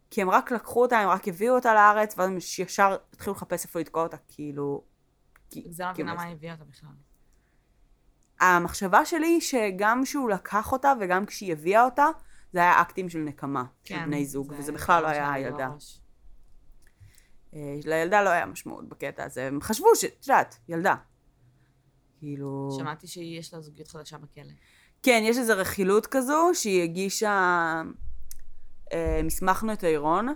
[0.09, 3.65] כי הם רק לקחו אותה, הם רק הביאו אותה לארץ, ואז הם ישר התחילו לחפש
[3.65, 4.90] איפה לתקוע אותה, כאילו...
[5.51, 6.89] כי- זה לא מבינה מה הביא אותה בכלל.
[8.39, 12.05] המחשבה שלי היא שגם כשהוא לקח אותה וגם כשהיא הביאה אותה,
[12.53, 14.05] זה היה אקטים של נקמה, של כן.
[14.05, 15.69] בני זוג, זה וזה בכלל לא היה הילדה.
[17.53, 20.03] אה, לילדה לא היה משמעות בקטע הזה, הם חשבו ש...
[20.03, 20.95] את יודעת, ילדה.
[22.19, 22.69] כאילו...
[22.79, 24.51] שמעתי שיש לה זוגיות חדשה בכלא.
[25.03, 27.31] כן, יש איזו רכילות כזו, שהיא הגישה
[28.93, 30.27] אה, מסמך נוטיירון,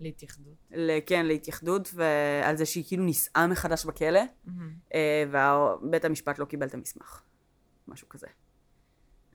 [0.00, 0.72] להתייחדות.
[1.06, 4.20] כן, להתייחדות, ועל זה שהיא כאילו נישאה מחדש בכלא,
[4.94, 5.24] אה,
[5.82, 7.22] ובית המשפט לא קיבל את המסמך.
[7.88, 8.26] משהו כזה.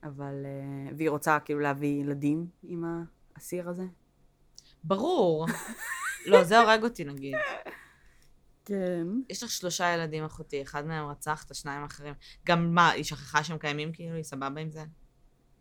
[0.02, 0.44] אבל...
[0.44, 2.84] אה, והיא רוצה כאילו להביא ילדים עם
[3.36, 3.84] האסיר הזה.
[4.84, 5.46] ברור.
[6.26, 7.34] לא, זה הורג אותי נגיד.
[8.64, 9.06] כן.
[9.30, 12.14] יש לך שלושה ילדים אחותי, אחד מהם רצח את השניים האחרים.
[12.46, 14.14] גם מה, היא שכחה שהם קיימים כאילו?
[14.14, 14.84] היא סבבה עם זה?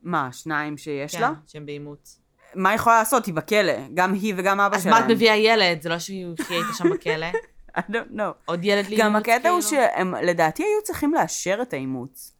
[0.02, 1.32] מה, שניים שיש כן, לה?
[1.48, 2.22] שהם באימוץ.
[2.56, 3.26] מה היא יכולה לעשות?
[3.26, 3.74] היא בכלא.
[3.94, 4.96] גם היא וגם אבא אז שלהם.
[4.96, 5.82] מה את מביאה ילד?
[5.82, 7.26] זה לא שהיא חיה איתה שם בכלא?
[7.78, 8.22] I don't know.
[8.46, 9.00] עוד ילד לאימוץ?
[9.06, 9.62] גם הקטע הוא כאילו?
[9.62, 12.34] שהם לדעתי היו צריכים לאשר את האימוץ.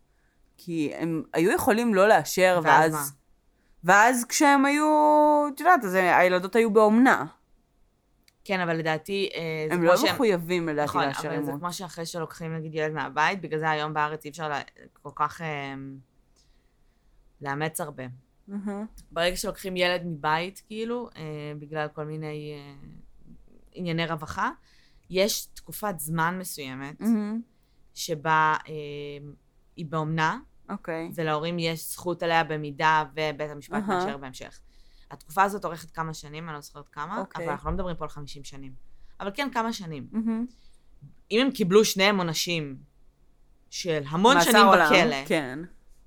[0.58, 3.14] כי הם היו יכולים לא לאשר, ואז
[3.84, 4.26] ואז...
[4.26, 4.86] כשהם היו,
[5.56, 7.26] את יודעת, אז הילדות היו באומנה.
[8.46, 9.30] כן, אבל לדעתי...
[9.36, 11.60] אה, זה הם לא שהם- מחויבים לדעתי נכון, לאשר אבל זה אימוץ.
[11.62, 14.62] כמו שאחרי שלוקחים נגיד ילד מהבית, בגלל זה היום בארץ אי אפשר לה-
[15.02, 15.74] כל כך אה,
[17.42, 18.04] לאמץ הרבה.
[18.48, 18.86] מהמם.
[19.12, 21.22] ברגע שלוקחים ילד מבית, כאילו, אה,
[21.60, 22.74] בגלל כל מיני אה,
[23.74, 24.52] ענייני רווחה,
[25.10, 27.42] יש תקופת זמן מסוימת מהמם.
[27.94, 28.74] שבה אה,
[29.76, 30.40] היא באומנה,
[30.70, 31.12] אוקיי.
[31.16, 33.88] ולהורים יש זכות עליה במידה ובית המשפט אהה.
[33.88, 34.60] מאשר בהמשך.
[35.12, 37.46] התקופה הזאת אורכת כמה שנים, אני לא זוכרת כמה, אוקיי.
[37.46, 38.74] אבל אנחנו לא מדברים פה על 50 שנים.
[39.20, 40.08] אבל כן, כמה שנים.
[40.12, 40.46] מהמם.
[41.32, 42.78] אם הם קיבלו שניהם עונשים
[43.70, 45.60] של המון שנים עולם, בכלא, כן.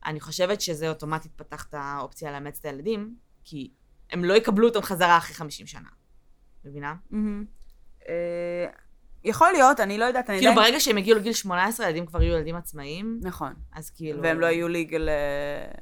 [0.07, 3.71] אני חושבת שזה אוטומטית פתח את האופציה לאמץ את הילדים, כי
[4.11, 5.89] הם לא יקבלו אותם חזרה אחרי 50 שנה.
[6.65, 6.95] מבינה?
[7.11, 7.45] מהמם.
[8.09, 8.67] אה,
[9.25, 10.67] יכול להיות, אני לא יודעת, אני כאילו עדיין...
[10.67, 13.53] ברגע שהם הגיעו לגיל 18, הילדים כבר יהיו ילדים עצמאיים, נכון.
[13.73, 14.23] אז כאילו...
[14.23, 15.09] והם לא יהיו legal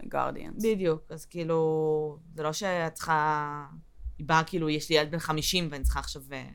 [0.04, 0.62] guardians.
[0.62, 3.66] בדיוק, אז כאילו, זה לא שאת צריכה...
[4.18, 6.48] היא באה כאילו, יש לי ילד בן 50 ואני צריכה עכשיו אה,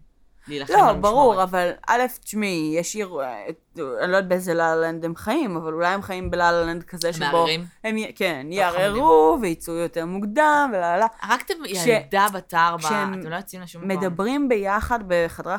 [0.48, 0.94] להילחם לא.
[0.94, 3.46] ברור, אבל א', תשמעי, יש עיר, אה,
[3.78, 7.26] אני לא יודעת באיזה לה-לה-לנד הם חיים, אבל אולי הם חיים בלה-לה-לנד כזה שבו...
[7.26, 7.66] מערערים?
[7.84, 10.98] הם, כן, טוב, יערערו ויצאו יותר מוקדם וללה.
[10.98, 11.08] לה.
[11.22, 12.88] הרגתם כש- ילדה בת ארבע,
[13.20, 13.98] אתם לא יוצאים לשום מקום.
[13.98, 15.54] מדברים ביחד בחדרי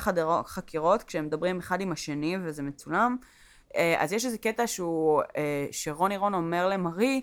[0.47, 3.17] חקירות, כשהם מדברים אחד עם השני וזה מצולם,
[3.77, 7.21] אה, אז יש איזה קטע שהוא, אה, שרוני רון אומר למרי,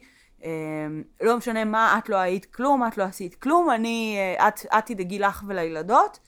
[1.21, 5.19] לא משנה מה, את לא היית כלום, את לא עשית כלום, אני, את, את תדאגי
[5.19, 6.19] לך ולילדות,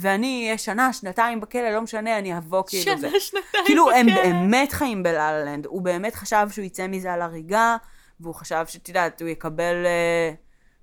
[0.00, 3.08] ואני אהיה שנה, שנתיים בכלא, לא משנה, אני אבוא כאילו זה.
[3.10, 4.22] שנה, שנתיים כאילו, הם בכלא.
[4.22, 5.66] באמת חיים בלה-לה-לנד.
[5.66, 7.76] הוא באמת חשב שהוא יצא מזה על הריגה,
[8.20, 10.32] והוא חשב שאת יודעת, הוא יקבל אה,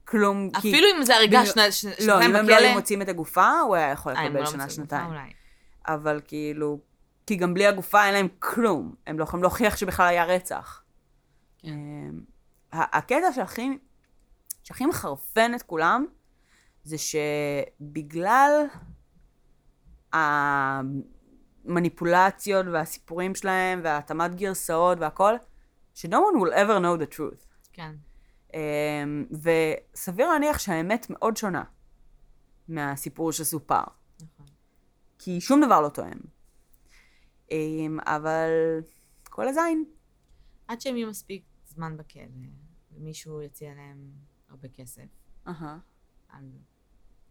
[0.05, 0.49] כלום.
[0.61, 2.76] כי- אפילו אם זה הריגה בגלל- שנה- ש- לא, שנתיים אם הם לא בכלא, היו
[2.76, 5.05] מוצאים את הגופה, הוא היה יכול אה, לקבל לא שנה, שנתיים.
[5.07, 5.30] אולי.
[5.88, 6.80] אבל כאילו,
[7.28, 8.95] כי גם בלי הגופה אין להם כלום.
[9.07, 10.82] הם לא יכולים להוכיח שבכלל היה רצח.
[11.59, 11.70] כן.
[11.70, 12.22] אמ,
[12.74, 13.78] הקטע שהכי,
[14.63, 16.05] שהכי מחרפן את כולם,
[16.84, 18.66] זה שבגלל
[21.66, 25.34] המניפולציות והסיפורים שלהם והתאמת גרסאות והכל,
[25.93, 27.45] ש- no one will ever know the truth.
[27.74, 27.95] כן.
[28.53, 31.63] אמ, וסביר להניח שהאמת מאוד שונה
[32.68, 33.84] מהסיפור שסופר.
[34.22, 34.45] נכון.
[35.20, 36.18] כי שום דבר לא תואם.
[37.51, 38.49] אמ, אבל
[39.30, 39.86] כל הזין.
[40.68, 42.22] עד שהם יהיו מספיק זמן בכלא,
[42.91, 44.11] ומישהו יציע להם
[44.49, 45.07] הרבה כסף
[45.47, 45.78] אהה.
[46.30, 46.51] על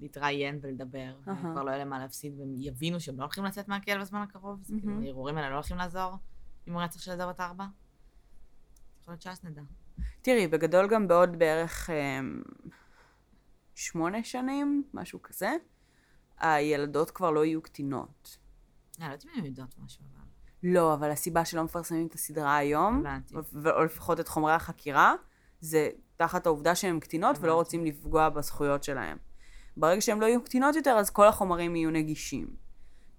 [0.01, 1.37] להתראיין ולדבר, אהה.
[1.39, 4.61] וכבר לא יהיה להם מה להפסיד, והם יבינו שהם לא הולכים לצאת מהכלא בזמן הקרוב,
[4.61, 5.03] אז כאילו מהמם.
[5.03, 6.13] הערעורים האלה לא הולכים לעזור,
[6.69, 7.67] אם הוא רצח של בת ארבע.
[9.01, 9.63] יכול להיות שאז נדע.
[10.23, 12.43] תראי, בגדול גם בעוד בערך אמ,
[13.75, 15.57] שמונה שנים, משהו כזה,
[16.39, 18.39] הילדות כבר לא יהיו קטינות.
[18.99, 20.25] אני לא יודעת אם הן יודעות משהו, אבל...
[20.63, 23.35] לא, אבל הסיבה שלא מפרסמים את הסדרה היום, הבנתי.
[23.71, 25.15] או לפחות את חומרי החקירה,
[25.61, 27.55] זה תחת העובדה שהן קטינות ולא.
[27.55, 29.19] רוצים לפגוע בזכויות שלהן.
[29.77, 32.47] ברגע שהן לא יהיו קטינות יותר, אז כל החומרים יהיו נגישים.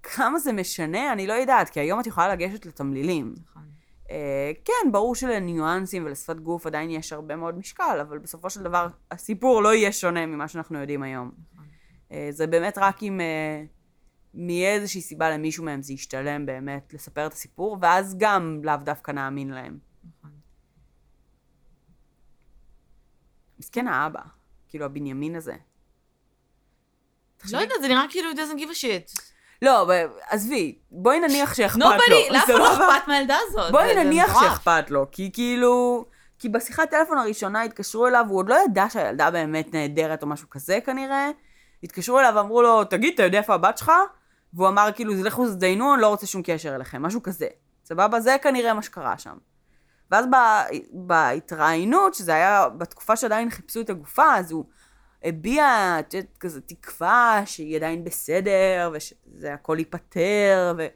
[0.03, 1.13] כמה זה משנה?
[1.13, 3.35] אני לא יודעת, כי היום את יכולה לגשת לתמלילים.
[3.49, 3.63] נכון.
[4.11, 8.87] אה, כן, ברור שלניואנסים ולשפת גוף עדיין יש הרבה מאוד משקל, אבל בסופו של דבר
[9.11, 11.31] הסיפור לא יהיה שונה ממה שאנחנו יודעים היום.
[11.53, 11.65] נכון.
[12.11, 13.63] אה, זה באמת רק אם אה,
[14.33, 19.49] מאיזושהי סיבה למישהו מהם זה ישתלם באמת לספר את הסיפור, ואז גם לאו דווקא נאמין
[19.49, 19.79] להם.
[20.19, 20.31] נכון.
[23.59, 24.21] מסכן האבא,
[24.67, 25.55] כאילו הבנימין הזה.
[27.51, 29.21] לא יודעת, זה נראה כאילו he doesn't give a shit.
[29.61, 29.87] לא,
[30.29, 31.87] עזבי, בואי נניח שאכפת לו.
[31.87, 32.73] nobody, לאף אחד לא?
[32.73, 33.71] אכפת מהילדה הזאת.
[33.71, 34.39] בואי נניח.
[34.39, 36.05] שאכפת לו, כי כאילו...
[36.39, 40.49] כי בשיחת טלפון הראשונה התקשרו אליו, הוא עוד לא ידע שהילדה באמת נהדרת או משהו
[40.49, 41.29] כזה כנראה.
[41.83, 43.91] התקשרו אליו ואמרו לו, תגיד, אתה יודע איפה הבת שלך?
[44.53, 47.47] והוא אמר כאילו, לכו תזדיינו, אני לא רוצה שום קשר אליכם, משהו כזה.
[47.85, 48.19] סבבה?
[48.19, 49.37] זה כנראה מה שקרה שם.
[50.11, 54.65] ואז ב- בהתראיינות, שזה היה בתקופה שעדיין חיפשו את הגופה, אז הוא
[55.25, 60.87] הביע, את יודעת, כזה תקווה שהיא עדיין בסדר, ושזה הכל ייפתר, ו...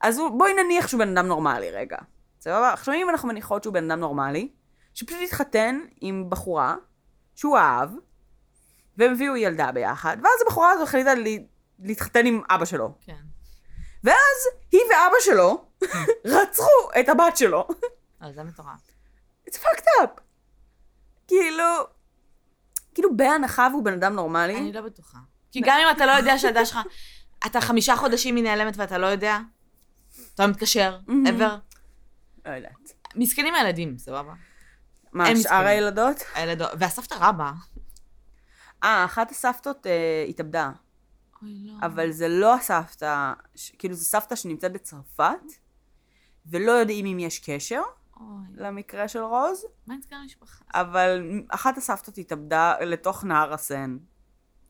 [0.00, 1.96] אז הוא, בואי נניח שהוא בן אדם נורמלי רגע.
[2.40, 2.72] סבבה?
[2.72, 4.48] עכשיו אם אנחנו מניחות שהוא בן אדם נורמלי,
[4.94, 6.76] שפשוט התחתן עם בחורה
[7.34, 7.90] שהוא אהב,
[8.96, 11.46] והם הביאו ילדה ביחד, ואז הבחורה הזו החליטה לי,
[11.78, 12.94] להתחתן עם אבא שלו.
[13.00, 13.16] כן.
[14.04, 15.64] ואז היא ואבא שלו
[16.36, 17.68] רצחו את הבת שלו.
[18.20, 18.90] לא, זה מטורף.
[19.48, 20.20] It's fucked up.
[21.26, 21.64] כאילו,
[22.94, 25.18] כאילו בהנחה והוא בן אדם נורמלי, אני לא בטוחה.
[25.52, 26.78] כי גם אם אתה לא יודע שהילדה שלך,
[27.46, 29.38] אתה חמישה חודשים היא נעלמת ואתה לא יודע,
[30.34, 31.50] אתה לא מתקשר, ever.
[32.44, 32.92] לא יודעת.
[33.16, 34.32] מסכנים הילדים, סבבה.
[35.12, 35.66] מה, שאר.
[35.66, 36.16] הילדות?
[36.34, 37.52] הילדות, והסבתא רבא.
[38.84, 40.70] אה, אחת הסבתות אה, התאבדה.
[41.42, 41.72] אוי, לא.
[41.86, 43.32] אבל זה לא הסבתא,
[43.78, 45.52] כאילו זו סבתא שנמצאת בצרפת,
[46.46, 47.82] ולא יודעים אם יש קשר
[48.20, 50.64] אוי, למקרה של רוז, מה נסגר המשפחה?
[50.74, 53.98] אבל אחת הסבתות התאבדה לתוך נהר הסן.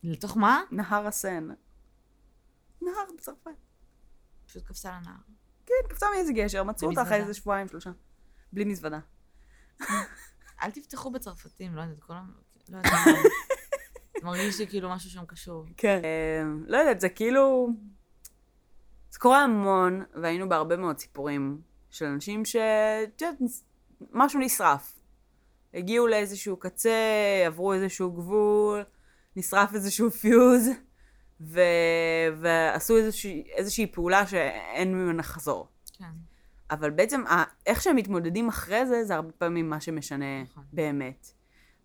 [0.03, 0.61] לתוך מה?
[0.71, 1.47] נהר הסן.
[2.81, 3.51] נהר בצרפת.
[4.45, 5.15] פשוט קפצה לנהר.
[5.65, 7.15] כן, קפצה מאיזה גשר, מצאו אותה אחרי.
[7.15, 7.91] איזה שבועיים, שלושה.
[8.53, 8.99] בלי מזוודה.
[10.63, 12.23] אל תפתחו בצרפתים, לא יודעת, כל ה...
[12.69, 12.93] לא יודעת.
[14.19, 15.65] זה מרגיש לי כאילו משהו שם קשור.
[15.77, 16.01] כן.
[16.67, 17.69] לא יודעת, זה כאילו...
[19.11, 21.61] זה קורה המון, והיינו בהרבה מאוד סיפורים
[21.91, 22.55] של אנשים ש...
[22.55, 23.63] את יודעת, נס-
[24.11, 24.93] משהו נשרף.
[25.73, 26.89] הגיעו לאיזשהו קצה,
[27.45, 28.83] עברו איזשהו גבול,
[29.35, 30.69] נשרף איזשהו פיוז,
[31.41, 31.61] ו...
[32.41, 35.67] ועשו איזושהי, איזושהי פעולה שאין ממנה חזור.
[35.99, 36.05] כן.
[36.71, 40.63] אבל בעצם, ה- איך שהם מתמודדים אחרי זה, זה הרבה פעמים מה שמשנה נכון.
[40.73, 41.27] באמת.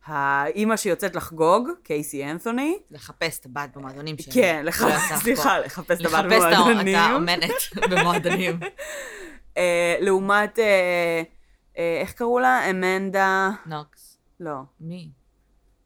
[0.07, 4.33] האימא שיוצאת לחגוג, קייסי אנתוני, לחפש את הבת במועדונים שלי.
[4.35, 4.81] כן, לח...
[4.81, 5.59] יצא אף סליחה.
[5.59, 6.97] לחפש את הבת לחפש את במועדונים.
[6.97, 7.51] האומנת
[7.91, 8.61] במועדונים.
[9.57, 11.23] אה, לעומת, אה,
[11.79, 12.71] אה, איך קראו לה?
[12.71, 13.51] אמנדה...
[13.67, 14.19] נוקס.
[14.41, 14.57] לא.
[14.81, 15.11] מי?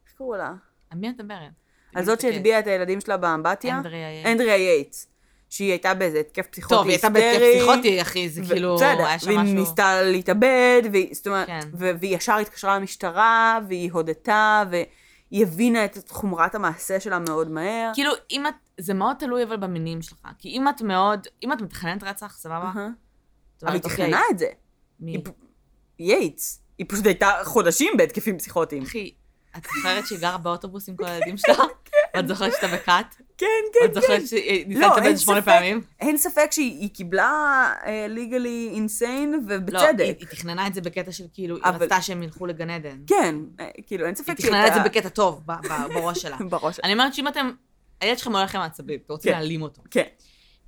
[0.05, 0.53] איך קראו לה?
[0.89, 1.51] על מי את מדברת?
[1.95, 3.77] על זאת שהטביעה את הילדים שלה באמבטיה?
[4.25, 5.07] אנדריה יייטס.
[5.49, 9.05] שהיא הייתה באיזה התקף פסיכוטי טוב, היא הייתה בהתקף היסטרי, פסיכוטי, אחי, זה כאילו, בסדר,
[9.05, 9.55] היה שם והיא משהו...
[9.55, 11.59] ניסתה להתאבד, והיא, זאת אומרת, כן.
[11.73, 17.91] והיא ישר התקשרה למשטרה, והיא הודתה, והיא הבינה את חומרת המעשה שלה מאוד מהר.
[17.93, 18.53] כאילו, אם את...
[18.77, 20.27] זה מאוד תלוי אבל במניעים שלך.
[20.37, 21.27] כי אם את מאוד...
[21.43, 22.71] אם את מתכננת רצח, סבבה?
[23.63, 24.47] אבל היא אוקיי, תכננה את זה.
[24.99, 25.17] מי?
[25.97, 26.61] היא יייטס.
[26.77, 28.83] היא פשוט הייתה חודשים בהתקפים פסיכוטיים.
[28.83, 29.11] אחי,
[29.57, 31.55] את זוכרת שהיא גרה באוטובוס עם כל הילדים שלה?
[32.15, 33.05] ואת זוכרת שהייתה בכת?
[33.37, 33.93] כן, כן, כן.
[33.93, 35.41] זוכרת שהיא ניסתה לא, להתאבד אין שמונה.
[35.41, 35.81] פעמים?
[35.99, 37.73] אין ספק שהיא היא קיבלה
[38.09, 39.99] legally insane, לא, ובצדק.
[39.99, 42.97] היא היא תכננה את זה בקטע של כאילו, היא רצתה שהם ילכו לגן עדן.
[43.07, 45.41] כן, אה, כאילו, אין ספק היא שהיא תכננה את זה בקטע טוב,
[45.93, 46.37] בראש שלה.
[46.49, 46.79] בראש.
[46.79, 47.51] אני אומרת שאם אתם...
[48.01, 49.37] הילד שלכם עולה על העצבים, אתם רוצים כן.
[49.37, 49.81] להעלים אותו.
[49.91, 50.07] כן,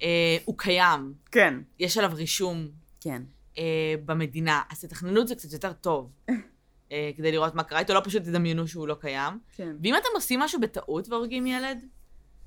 [0.02, 2.68] אה, הוא קיים, כן, יש עליו רישום
[3.04, 3.22] כן.
[3.58, 6.12] אה, במדינה, אז תתכננו את זה קצת יותר טוב.
[6.92, 9.40] אה, כדי לראות מה קרה איתו, לא פשוט תדמיינו שהוא לא קיים.
[9.56, 9.76] כן.
[9.84, 11.86] ואם אתם עושים משהו בטעות והורגים ילד,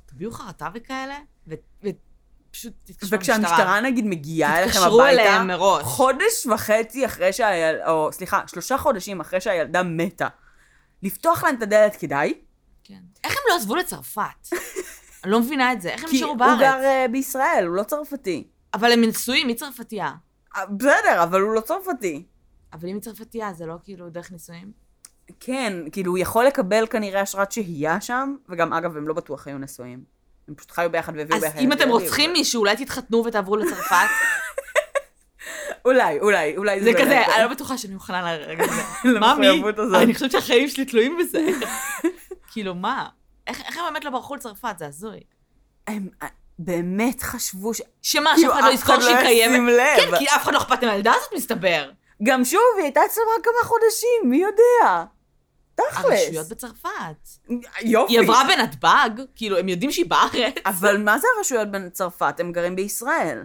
[0.07, 3.37] תביאו חרטה וכאלה, ו- ופשוט תתקשרו למשטרה.
[3.37, 5.83] וכשהמשטרה נגיד מגיעה אליכם תתקשרו הביתה, אליהם מראש.
[5.83, 10.29] חודש וחצי אחרי שהילדה, או סליחה, שלושה חודשים אחרי שהילדה מתה,
[11.03, 12.35] לפתוח להם את הדלת כדאי,
[12.85, 13.01] כן.
[13.25, 14.49] איך הם לא עזבו לצרפת?
[15.25, 16.61] אני לא מבינה את זה, איך הם כי נשארו הוא בארץ?
[16.61, 18.47] גר אה, בישראל, הוא לא צרפתי.
[18.75, 20.13] אבל הם נשואים, היא צרפתייה.
[20.57, 22.23] אה, בסדר, אבל הוא לא צרפתי.
[22.73, 24.73] אבל אם היא צרפתייה, זה לא כאילו דרך נישואים?
[25.41, 29.59] כן, כאילו, הוא יכול לקבל כנראה אשרת שהייה שם, וגם, אגב, הם לא בטוח היו
[29.59, 30.05] נשואים.
[30.49, 31.59] הם פשוט חיו ביחד והביאו אז ביחד.
[31.59, 31.89] אם אתם.
[31.89, 34.07] רוצחים מישהו, אולי תתחתנו ותעברו לצרפת.
[35.85, 38.83] אולי, אולי, אולי זה כזה, אני לא בטוחה שאני מוכנה לרגע הזה.
[39.79, 40.03] הזאת.
[40.03, 41.47] אני חושבת שהחיים שלי תלויים בזה.
[42.53, 43.09] כאילו, מה?
[43.47, 44.75] איך הם באמת לא ברחו לצרפת?
[44.79, 45.21] זה הזוי.
[46.59, 47.81] באמת חשבו ש...
[48.03, 49.73] שמה, כאילו, שאף אחד לא יזכור לא שהיא קיימת?
[49.97, 51.91] כן, כי אף אחד לא אכפת מהילדה הזאת, מסתבר.
[52.23, 55.05] גם שוב, היא הייתה אצלם רק כמה חודשים, מי יודע?
[55.79, 56.49] הרשויות תכלס.
[56.49, 57.29] בצרפת.
[57.83, 58.13] יופי.
[58.13, 60.55] היא עברה בנתב"ג, כאילו, הם יודעים שהיא בארץ.
[60.67, 62.41] אבל מה זה הרשויות בצרפת?
[62.41, 63.43] הם גרים בישראל.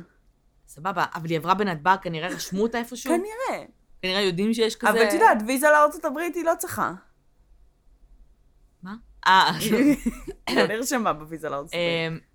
[0.68, 3.14] סבבה, אבל היא עברה בנתב"ג, כנראה רשמו אותה איפשהו.
[3.14, 3.66] כנראה.
[4.02, 4.90] כנראה יודעים שיש כזה...
[4.90, 6.94] אבל את יודעת, ויזה לארצות הברית היא לא צריכה.
[8.84, 8.94] מה?
[9.28, 9.52] אה,
[10.48, 12.31] היא לא נרשמה בוויזה לארצות הברית.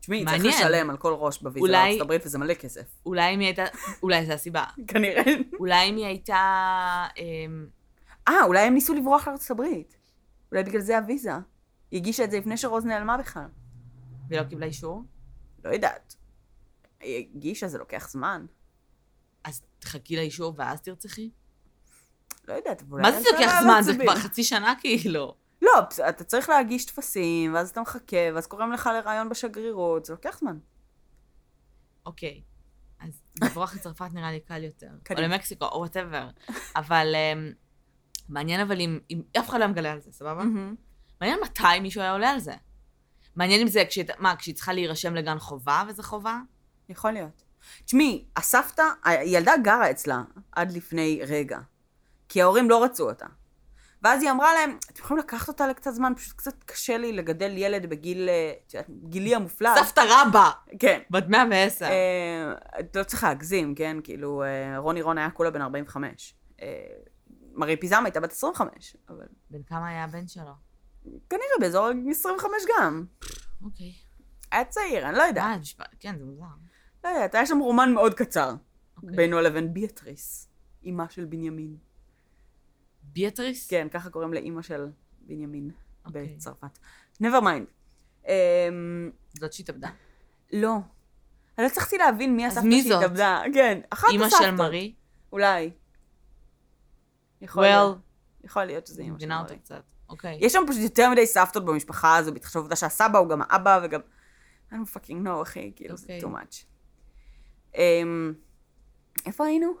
[0.00, 0.44] תשמעי, צריך.
[0.44, 2.82] לשלם על כל ראש בוויזה אולי- לארצות הברית, וזה מלא כסף.
[3.06, 3.64] אולי אם היא הייתה,
[4.02, 4.64] אולי זו הסיבה.
[4.88, 5.22] כנראה.
[5.58, 7.66] אולי אם היא הייתה, אמ,
[8.28, 9.96] אה, אולי הם ניסו לברוח לארצות הברית.
[10.52, 11.32] אולי בגלל זה הוויזה.
[11.90, 13.46] היא הגישה את זה לפני שרוז נעלמה בכלל.
[14.28, 15.02] והיא לא קיבלה אישור,
[15.64, 16.14] לא יודעת.
[17.00, 18.46] היא הגישה, זה לוקח זמן.
[19.44, 21.30] אז תחכי לאישור ואז תרצחי?
[22.48, 23.02] לא יודעת, אולי...
[23.02, 23.82] מה זה לוקח זמן?
[23.82, 23.94] זה.
[24.02, 25.34] כבר חצי שנה כאילו.
[25.74, 30.38] לא, אתה צריך להגיש טפסים, ואז אתה מחכה, ואז קוראים לך לראיון בשגרירות, זה לוקח
[30.38, 30.58] זמן.
[32.06, 32.42] אוקיי.
[33.00, 34.88] אז לברוח לצרפת נראה לי קל יותר.
[35.18, 35.22] או.
[35.22, 36.28] למקסיקו, או וואטאבר.
[36.76, 37.52] אבל אמ,
[38.28, 38.98] מעניין אבל אם,
[39.38, 40.42] אף אחד לא מגלה על זה, סבבה?
[41.20, 42.54] מעניין מתי מישהו היה עולה על זה.
[43.36, 43.84] מעניין אם זה,
[44.18, 46.40] מה, כשהיא צריכה להירשם לגן חובה, וזה חובה?
[46.88, 47.42] יכול להיות.
[47.84, 51.58] תשמעי, הסבתא, הילדה גרה אצלה עד לפני רגע,
[52.28, 53.26] כי ההורים לא רצו אותה.
[54.02, 57.52] ואז היא אמרה להם, אתם יכולים לקחת אותה לקצת זמן, פשוט קצת קשה לי לגדל
[57.56, 59.70] ילד בגיל, אה, את יודעת, גילי המופלג.
[59.84, 60.50] סבתא רבא!
[60.78, 61.00] כן.
[61.10, 61.84] בת 110.
[61.84, 61.90] אה,
[62.80, 63.96] את לא צריכה להגזים, כן?
[64.04, 66.34] כאילו, אה, רוני רון היה כולה בן 45.
[66.62, 66.68] אה,
[67.54, 70.52] מרי פיזם הייתה בת 25, אבל בן כמה היה הבן שלו?
[71.04, 73.04] כנראה באזור 25 גם.
[73.64, 73.92] אוקיי.
[74.52, 75.60] היה צעיר, אני לא יודעת.
[75.80, 76.44] אה, כן, זה מוזר.
[77.04, 78.54] לא יודעת, היה שם רומן מאוד קצר.
[78.96, 79.16] אוקיי.
[79.16, 80.48] בינו לבין ביאטריס,
[80.82, 81.89] אימה של בנימין.
[83.12, 83.68] ביאטריס?
[83.68, 84.86] כן, ככה קוראים לאימא של
[85.20, 85.70] בנימין
[86.04, 86.34] אוקיי.
[86.36, 86.78] בצרפת.
[87.22, 87.70] never mind.
[88.28, 89.88] אמ, זאת שהתאבדה.
[90.52, 90.76] לא.
[91.58, 92.82] אני לא הצלחתי להבין מי הסבתא?
[92.88, 93.42] שהתאבדה.
[93.54, 94.46] כן, אחת אימא הסבתות.
[94.46, 94.94] של מרי?
[95.32, 95.70] אולי.
[97.40, 97.98] יכול well, להיות.
[98.44, 99.62] יכול להיות שזה אימא של מבינה אותה מרי.
[99.62, 99.82] קצת.
[100.08, 100.38] אוקיי.
[100.40, 104.00] יש שם פשוט יותר מדי סבתות במשפחה הזו, בהתחשב בעובדה שהסבא הוא גם האבא וגם...
[104.70, 106.20] I don't fucking know, אחי, כאילו, זה אוקיי.
[106.20, 106.64] too much.
[107.74, 108.34] אמ,
[109.26, 109.72] איפה היינו?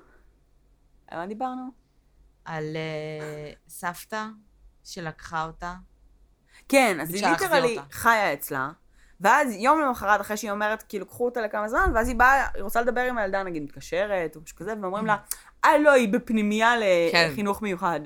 [1.06, 1.79] על מה דיברנו?
[2.50, 4.24] על אה, סבתא
[4.84, 5.74] שלקחה אותה.
[6.68, 7.78] כן, אז היא ליטרלי.
[7.90, 8.70] חיה אצלה,
[9.20, 12.62] ואז יום למחרת, אחרי שהיא אומרת, כאילו, קחו אותה לכמה זמן, ואז היא באה, היא
[12.62, 15.16] רוצה לדבר עם הילדה, נגיד, מתקשרת, או משהו כזה, ואומרים לה,
[15.64, 16.72] אה, לא, היא בפנימייה
[17.12, 17.28] כן.
[17.32, 18.00] לחינוך מיוחד.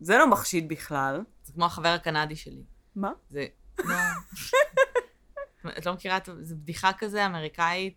[0.00, 1.24] זה לא מחשיד בכלל.
[1.44, 2.62] זה כמו החבר הקנדי שלי.
[2.96, 3.12] מה?
[3.30, 3.46] זה...
[3.76, 3.90] כמו-
[5.78, 6.32] את לא מכירה את זה?
[6.44, 7.94] זה בדיחה כזה, אמריקאית,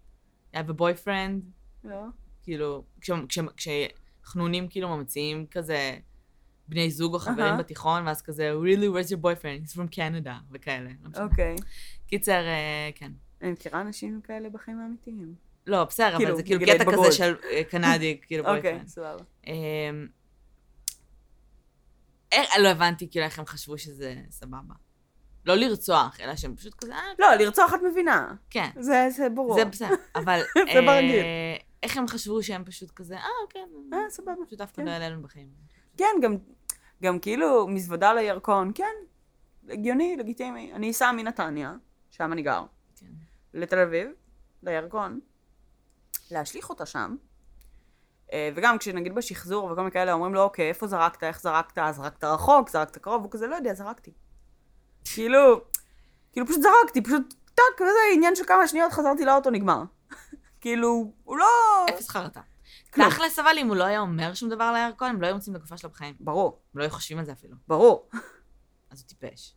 [0.53, 1.43] היה בבויפרנד,
[1.83, 2.03] לא.
[2.43, 3.11] כאילו, כש-
[3.57, 3.69] כש-
[4.25, 5.97] כשחנונים כאילו ממציאים כזה
[6.67, 7.57] בני זוג או חברים אהה.
[7.57, 9.67] בתיכון, ואז כזה, really, where's your boyfriend?
[9.67, 10.89] He's from Canada, וכאלה.
[11.17, 11.23] לא.
[11.23, 11.55] אוקיי.
[12.07, 13.11] קיצר, אה, כן.
[13.41, 15.35] אני מכירה אנשים כאלה בחיים האמיתיים.
[15.67, 17.05] לא, בסדר, אבל כאילו, זה כאילו קטע ההתבגרות.
[17.07, 18.87] כזה של אה, קנדי, כאילו אוקיי, בויפרנד.
[18.87, 19.23] סבבה.
[19.47, 20.07] אמ,
[22.31, 24.73] איך- לא הבנתי כאילו איך הם חשבו שזה סבבה.
[25.45, 28.33] לא לרצוח, אלא שהם פשוט כזה, אה, לא, לרצוח את מבינה.
[28.49, 28.69] כן.
[28.79, 29.55] זה זה ברור.
[29.55, 30.41] זה בסדר, אבל...
[30.73, 31.23] זה ברגיל.
[31.85, 34.31] אה, איך הם חשבו שהם פשוט כזה, אה, כן, אה, סבבה.
[34.45, 34.85] פשוט אף אחד כן.
[34.85, 35.47] לא יעלה לנו בחיים.
[35.97, 36.37] כן, גם,
[37.03, 38.93] גם כאילו מזוודה לירקון, כן,
[39.69, 40.73] הגיוני, לגיטימי.
[40.73, 41.73] אני אסע מנתניה,
[42.09, 42.63] שם אני גר,
[42.95, 43.05] כן.
[43.53, 44.07] לתל אביב,
[44.63, 45.19] לירקון,
[46.31, 47.15] להשליך אותה שם.
[48.33, 52.23] אה, וגם כשנגיד בשחזור וכל מיני כאלה אומרים לו, אוקיי, איפה זרקת, איך זרקת, זרקת
[52.23, 54.13] רחוק, זרקת קרוב, הוא כזה, לא יודע, זרקתי.
[55.13, 55.61] כאילו,
[56.31, 59.83] כאילו פשוט זרקתי, פשוט טאק, וזה עניין של כמה שניות, חזרתי לאוטו, נגמר.
[60.65, 61.45] כאילו, הוא לא...
[61.89, 62.41] אפס חרטה.
[62.93, 63.09] כלום.
[63.09, 65.55] תכלס, אבל אם הוא לא היה אומר שום דבר על הירקון, הם לא היו מוצאים
[65.55, 66.15] לגופה שלו בחיים.
[66.19, 67.55] ברור, הם לא היו חושבים על זה אפילו.
[67.67, 68.09] ברור.
[68.91, 69.53] אז הוא טיפש.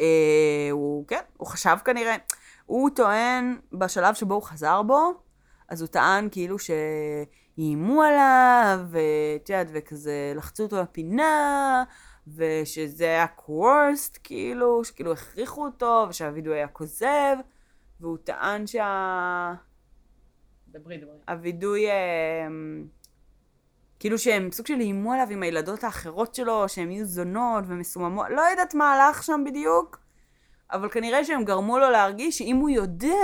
[0.00, 2.16] אה, הוא, כן, הוא חשב כנראה,
[2.66, 5.12] הוא טוען בשלב שבו הוא חזר בו,
[5.68, 11.84] אז הוא טען כאילו שאיימו עליו, ואת יודעת, וכזה לחצו אותו לפינה,
[12.36, 17.36] ושזה היה קוורסט, כאילו, שכאילו הכריחו אותו, ושהווידאו היה כוזב,
[18.00, 19.54] והוא טען שה...
[20.72, 21.16] דברי, דברי.
[21.28, 21.94] הווידוי, אה,
[23.98, 28.40] כאילו שהם סוג של איימו עליו עם הילדות האחרות שלו, שהם יהיו זונות ומסוממות, לא
[28.50, 29.98] יודעת מה הלך שם בדיוק,
[30.72, 33.14] אבל כנראה שהם גרמו לו להרגיש שאם הוא יודע,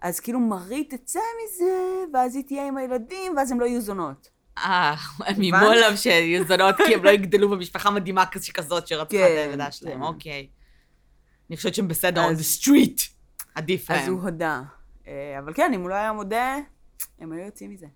[0.00, 1.74] אז כאילו מרי תצא מזה,
[2.14, 4.28] ואז היא תהיה עם הילדים, ואז הם לא יהיו זונות.
[4.58, 4.94] אה,
[5.26, 5.56] הם איימו?
[5.56, 9.70] עליו שיהיו זונות, כי הם לא יגדלו במשפחה מדהימה כז- כזאת שרצחה את כן, הילדה
[9.70, 10.02] שלהם, כן.
[10.02, 10.48] אוקיי.
[11.50, 13.02] אני חושבת שהם בסדר, on אז- the street.
[13.54, 14.12] עדיף אז להם.
[14.12, 14.62] הוא הודה.
[15.06, 16.56] אה, אבל כן, אם הוא לא היה מודה,
[17.18, 17.86] הם היו יוצאים מזה.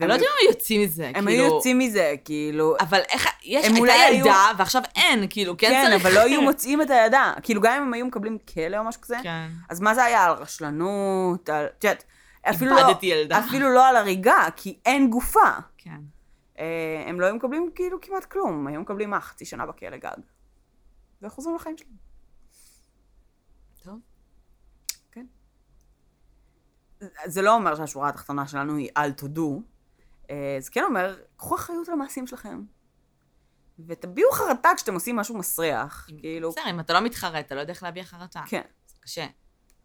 [0.00, 1.28] אני לא יודעת אם הם יוצאים מזה, הם כאילו...
[1.28, 2.76] היו יוצאים מזה, כאילו...
[2.80, 6.06] אבל איך, יש, הם הייתה ילדה, ועכשיו אין, כאילו, כן כן, צריך...
[6.06, 7.32] אבל לא היו מוצאים את הילדה.
[7.42, 9.48] כאילו, גם אם הם היו מקבלים כלא או משהו כזה, כן.
[9.70, 10.24] אז מה זה היה?
[10.24, 11.66] על רשלנות, על...
[11.78, 12.04] את יודעת,
[12.50, 13.38] אפילו לא, ילדה.
[13.38, 15.50] אפילו לא על הריגה, כי אין גופה.
[15.78, 16.00] כן.
[16.58, 19.96] אה, הם לא היו מקבלים כאילו כמעט כלום, הם היו מקבלים מה, חצי שנה בכלא
[19.96, 20.16] גג.
[21.22, 21.96] וחוזרים לחיים שלהם.
[23.82, 23.98] טוב.
[27.26, 29.62] זה לא אומר שהשורה התחתונה שלנו היא אל תודו.
[30.30, 32.62] אה, זה כן אומר, קחו אחריות על המעשים שלכם.
[33.86, 36.08] ותביעו חרטה כשאתם עושים משהו מסריח.
[36.18, 38.42] כאילו, בסדר, אם אתה לא מתחרט, אתה לא יודע איך להביע חרטה.
[38.46, 38.62] כן.
[39.00, 39.26] קשה.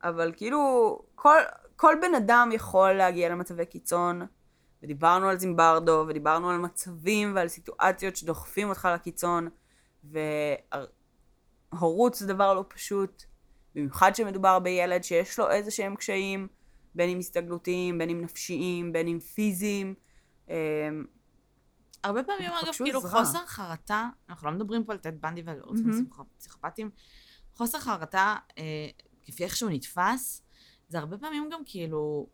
[0.04, 1.38] אבל כאילו, כל,
[1.76, 4.22] כל בן אדם יכול להגיע למצבי קיצון,
[4.84, 9.50] ודיברנו על זימברדו, ודיברנו על מצבים ועל סיטואציות שדוחפים אותך לקיצון,
[11.74, 13.24] והורות זה דבר לא פשוט,
[13.76, 16.48] במיוחד שמדובר בילד שיש לו איזה שהם קשיים,
[16.98, 19.94] בין אם הסתגלותיים, בין אם נפשיים, בין אם פיזיים.
[20.50, 20.54] אמ,
[22.04, 23.26] הרבה פעמים, אגב, כאילו עזרה.
[23.26, 26.06] חוסר חרטה, אנחנו לא מדברים פה על טד בנדי ועל עוד מהמם.
[26.38, 26.90] פסיכופטים,
[27.54, 28.64] חוסר חרטה, אה,
[29.26, 30.44] כפי איך שהוא נתפס,
[30.90, 32.28] זה הרבה פעמים גם כאילו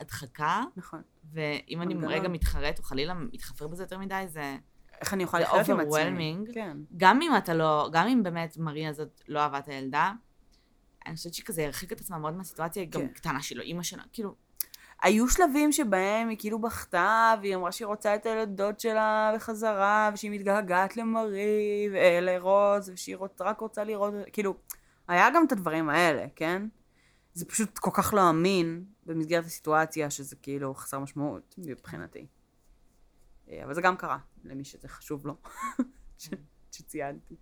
[0.00, 1.02] הדחקה, נכון.
[1.32, 1.94] ואם אני.
[2.06, 4.56] רגע מתחרט או חלילה מתחפר בזה יותר מדי, זה
[5.00, 6.36] איך אני יכולה זה לחיות עם עצמי.
[6.46, 6.54] overwhelming.
[6.54, 6.76] כן.
[6.96, 10.12] גם אם אתה לא, גם אם באמת מריה הזאת לא אהבה את הילדה,
[11.10, 13.08] אני חושבת שהיא כזה הרחיקה את עצמה מאוד מהסיטואציה, היא גם כן.
[13.08, 14.34] קטנה שלו, אימא שלה, כאילו,
[15.02, 20.30] היו שלבים שבהם היא כאילו בכתה, והיא אמרה שהיא רוצה את הילדות שלה בחזרה, ושהיא
[20.30, 24.54] מתגעגעת למרי, ולרוז, ושהיא רוצ, רק רוצה לראות, כאילו,
[25.08, 26.68] היה גם את הדברים האלה, כן?
[27.34, 32.26] זה פשוט כל כך לא אמין במסגרת הסיטואציה, שזה כאילו חסר משמעות מבחינתי.
[33.50, 35.36] אה, אבל זה גם קרה, למי שזה חשוב לו,
[36.18, 36.28] ש-
[36.72, 37.36] שציינתי.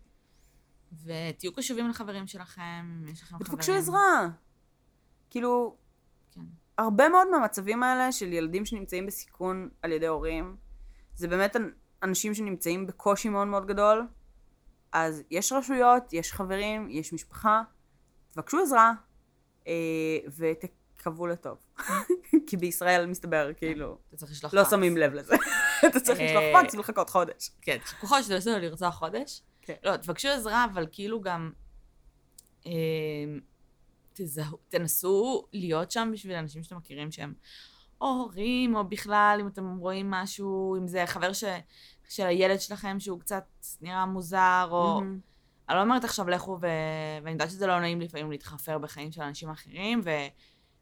[1.04, 3.52] ותהיו קשובים לחברים שלכם, יש לכם חברים.
[3.52, 4.28] ותבקשו עזרה.
[5.30, 5.76] כאילו,
[6.32, 6.40] כן.
[6.78, 10.56] הרבה מאוד מהמצבים האלה של ילדים שנמצאים בסיכון על ידי הורים,
[11.14, 11.70] זה באמת אנ-
[12.02, 14.06] אנשים שנמצאים בקושי מאוד מאוד גדול.
[14.92, 17.62] אז יש רשויות, יש חברים, יש משפחה,
[18.30, 18.92] תבקשו עזרה,
[19.66, 19.72] אה,
[20.36, 21.58] ותקוו לטוב.
[22.46, 24.64] כי בישראל מסתבר, כאילו, צריך לשלוח לא.
[24.64, 25.36] שמים לב לזה.
[25.86, 27.50] אתה צריך לשלוח אה, פקס ולחכות חודש.
[27.62, 27.78] כן,
[28.22, 29.42] שאתה עושה לו לרצוח חודש.
[29.68, 29.90] כן.
[29.90, 31.50] לא, תבקשו עזרה, אבל כאילו גם...
[32.66, 32.72] אה,
[34.12, 37.34] תזהו, תנסו להיות שם בשביל אנשים שאתם מכירים שהם
[38.00, 41.44] או הורים, או בכלל, אם אתם רואים משהו, אם זה חבר ש,
[42.08, 43.44] של הילד שלכם שהוא קצת
[43.80, 45.00] נראה מוזר, או...
[45.00, 45.18] מהמם.
[45.68, 46.66] אני לא אומרת עכשיו לכו, ו...
[47.22, 50.00] ואני יודעת שזה לא נעים לפעמים להתחפר בחיים של אנשים אחרים,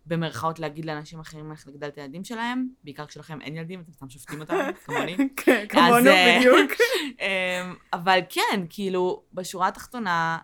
[0.06, 4.08] ובמרכאות להגיד לאנשים אחרים איך לגדל את הילדים שלהם, בעיקר כשלכם אין ילדים, אתם סתם
[4.08, 4.54] שופטים אותם,
[4.84, 5.16] כמוני.
[5.36, 6.70] כן, כמונו אה, בדיוק.
[7.20, 10.38] אמ, אבל כן, כאילו, בשורה התחתונה,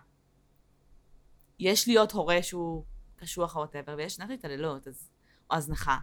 [1.59, 2.83] יש להיות הורה שהוא
[3.15, 5.09] קשוח או וואטאבר, ויש שנת התעללות, אז,
[5.51, 5.97] או הזנחה.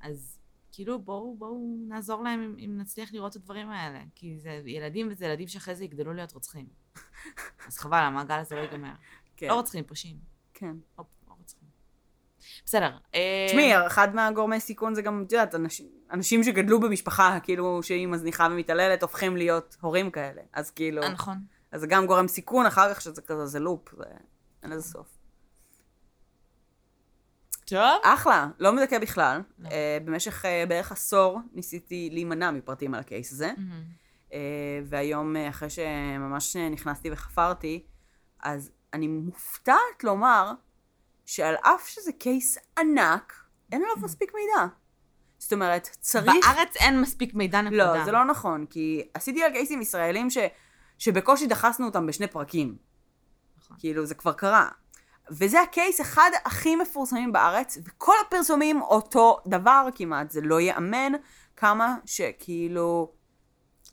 [0.00, 0.38] אז
[0.72, 4.00] כאילו, בואו, בואו נעזור להם אם, אם נצליח לראות את הדברים האלה.
[4.14, 6.66] כי זה ילדים, וזה ילדים שאחרי זה יגדלו להיות רוצחים.
[7.66, 8.92] אז חבל, המעגל הזה לא ייגמר.
[9.36, 10.16] כן, לא רוצחים, פושעים.
[10.54, 10.76] כן.
[12.64, 12.90] בסדר.
[13.14, 18.06] אה, תשמעי, אחד מהגורמי סיכון זה גם, את יודעת, אנשים, אנשים שגדלו במשפחה, כאילו, שהיא
[18.06, 20.42] מזניחה ומתעללת, הופכים להיות הורים כאלה.
[20.52, 21.36] אז כאילו, אה, נכון.
[21.72, 24.04] אז זה גם גורם סיכון, אחר כך שזה כזה, זה לופ, זה...
[24.62, 25.06] אין לזה סוף.
[27.64, 28.00] טוב.
[28.04, 29.40] אחלה, לא מדכא בכלל.
[29.58, 29.68] לא.
[29.68, 33.52] אה, במשך אה, בערך עשור ניסיתי להימנע מפרטים על הקייס הזה.
[33.56, 33.84] מהמם.
[34.34, 37.84] אה, והיום, אה, אחרי שממש אה, נכנסתי וחפרתי,
[38.42, 40.52] אז אני מופתעת לומר
[41.26, 43.32] שעל אף שזה קייס ענק,
[43.72, 44.66] אין עליו מספיק מידע.
[45.38, 46.26] זאת אומרת, צריך...
[46.26, 47.94] בארץ אין מספיק מידע נקודה.
[47.94, 50.38] לא, זה לא נכון, כי עשיתי על קייסים ישראלים ש...
[50.98, 52.76] שבקושי דחסנו אותם בשני פרקים.
[53.58, 53.76] נכון.
[53.80, 54.68] כאילו, זה כבר קרה.
[55.30, 61.12] וזה הקייס אחד הכי מפורסמים בארץ, וכל הפרסומים אותו דבר כמעט, זה לא ייאמן
[61.56, 63.12] כמה שכאילו...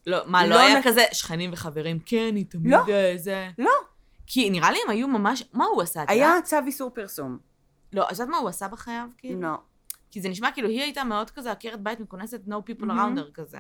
[0.08, 2.78] לא, מה, לא לא היה נ- כזה שכנים וחברים, כן, היא תמיד לא.
[2.90, 3.50] אה, זה...
[3.58, 3.72] לא.
[4.34, 5.44] כי נראה לי הם היו ממש...
[5.54, 6.04] מה הוא עשה?
[6.08, 6.44] היה יודעת?
[6.44, 7.38] צו איסור פרסום.
[7.94, 9.08] לא, את יודעת מה הוא עשה בחייו?
[9.18, 9.42] כאילו?
[9.42, 9.56] לא.
[10.12, 13.18] כי זה נשמע כאילו היא הייתה מאוד כזה עקרת בית מכונסת no people מהמם.
[13.18, 13.58] around her כזה.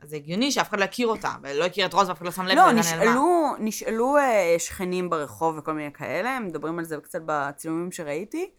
[0.00, 2.32] אז זה הגיוני שאף אחד לא הכיר אותה, ולא הכיר את רוז ואף אחד לא
[2.32, 2.72] שם לב לא.
[2.72, 8.50] נשאלו, נשאלו אה, שכנים ברחוב וכל מיני כאלה, הם מדברים על זה קצת בצילומים שראיתי.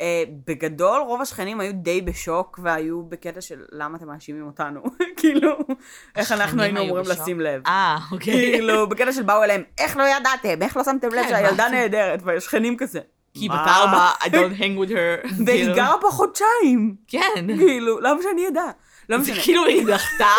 [0.00, 4.82] אה, בגדול, רוב השכנים היו די בשוק, והיו בקטע של למה אתם מאשימים אותנו?
[5.20, 5.58] כאילו,
[6.16, 7.18] איך אנחנו היינו אמורים בשוק?
[7.18, 7.62] לשים לב.
[7.66, 8.32] אה, אוקיי.
[8.34, 10.62] כאילו, בקטע של באו אליהם, איך לא ידעתם?
[10.62, 11.68] איך לא שמתם לב כן, שהילדה?
[11.68, 12.20] נהדרת?
[12.24, 13.00] והשכנים כזה.
[13.34, 13.48] כי?
[13.48, 15.44] בת ארבע, I don't hang with her.
[15.46, 15.74] והיא כאילו.
[15.74, 16.94] גרה פה חודשיים.
[17.06, 17.46] כן.
[17.58, 18.64] כאילו, למה שאני אדע?
[19.08, 19.44] לא זה משנה.
[19.44, 20.34] כאילו היא דחתה,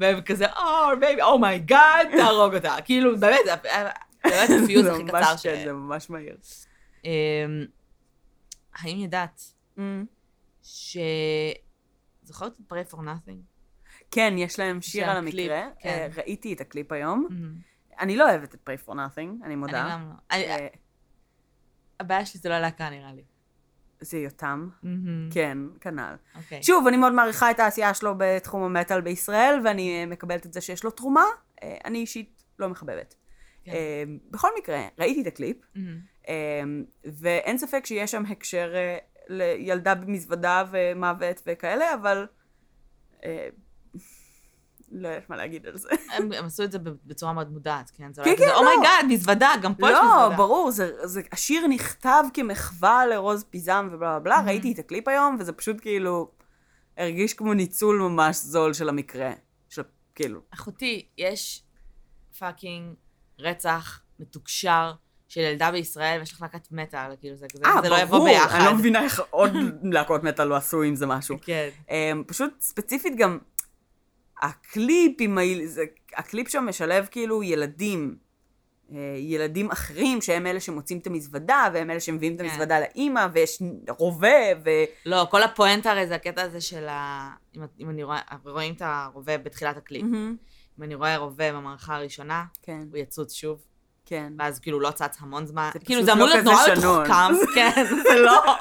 [0.00, 2.76] והם כזה, או, בייבי, אומייגאד, תהרוג אותה.
[2.84, 3.52] כאילו, באמת, זה
[4.24, 5.36] באמת הפיוט הכי קצר.
[5.42, 6.34] כן, זה ממש מהיר.
[8.74, 9.40] האם ידעת
[9.76, 9.80] Mm.
[10.62, 10.96] ש...
[12.22, 13.40] זוכרת את pray for nothing?
[14.10, 15.68] כן, יש להם שיר על המקרה.
[15.80, 15.88] כן.
[15.88, 17.26] אה, ראיתי את הקליפ היום.
[17.30, 17.54] מהמם.
[18.00, 19.82] אני לא אוהבת את pray for nothing, אני מודה.
[19.82, 20.14] אני גם לא.
[20.30, 20.68] אני- אה,
[22.00, 23.22] הבעיה שלי זה לא להקה נראה לי.
[24.00, 24.68] זה יותם.
[24.82, 25.28] מהמם.
[25.32, 26.14] כן, כנ"ל.
[26.36, 26.62] אוקיי.
[26.62, 30.60] שוב, אני מאוד מעריכה את העשייה שלו בתחום המטאל בישראל, ואני אה, מקבלת את זה
[30.60, 31.24] שיש לו תרומה.
[31.62, 33.14] אה, אני אישית לא מחבבת.
[33.64, 33.72] כן.
[33.72, 36.00] אה, בכל מקרה, ראיתי את הקליפ, מהמם.
[36.30, 36.62] אה,
[37.04, 42.26] ואין ספק שיש שם הקשר אה, לילדה במזוודה ומוות וכאלה, אבל
[43.24, 43.48] אה,
[44.92, 45.88] לא יודעת מה להגיד על זה.
[46.12, 48.12] הם, הם עשו את זה בצורה מאוד מודעת, כן?
[48.12, 48.58] זה לא כן, כן, כזה, לא.
[48.58, 50.36] oh my god, מזוודה, גם פה יש לא, מזוודה.
[50.36, 54.46] ברור, זה, זה, השיר נכתב כמחווה לרוז פיזם ובלה בלה Mhm.
[54.46, 56.30] ראיתי את הקליפ היום, וזה פשוט כאילו,
[56.96, 59.32] הרגיש כמו ניצול ממש זול של המקרה.
[59.68, 59.82] של,
[60.14, 61.62] כאילו, אחותי, יש
[62.38, 62.94] fucking
[63.38, 64.92] רצח מתוקשר
[65.30, 68.58] של ילדה בישראל, ויש לך להקת מטאל, כאילו זה כזה, אה, זה לא יבוא ביחד.
[68.58, 69.52] אני לא מבינה איך עוד
[69.94, 71.36] להקות מטאל לא עשו עם זה משהו.
[71.42, 71.68] כן.
[71.90, 73.38] אמ, פשוט ספציפית גם,
[74.42, 75.42] הקליפ עם ה...
[75.64, 75.84] זה,
[76.16, 78.16] הקליפ שם משלב כאילו ילדים,
[78.92, 82.44] אה, ילדים אחרים שהם אלה שמוצאים את המזוודה, והם אלה שמביאים את כן.
[82.44, 84.70] המזוודה לאימא, ויש רובה, ו...
[85.06, 87.30] לא, כל הפואנטה הרי זה הקטע הזה של ה...
[87.56, 90.04] אם, אם אני רואה, רואים את הרובה בתחילת הקליפ.
[90.78, 93.60] אם אני רואה רובה במערכה הראשונה, כן, הוא יצוץ שוב,
[94.10, 94.32] כן.
[94.38, 95.70] ואז כאילו לא צץ המון זמן.
[95.72, 97.04] זה כאילו זה אמור לא להיות כזה נורא.
[97.04, 98.56] מתוחכם, כן, זה לא.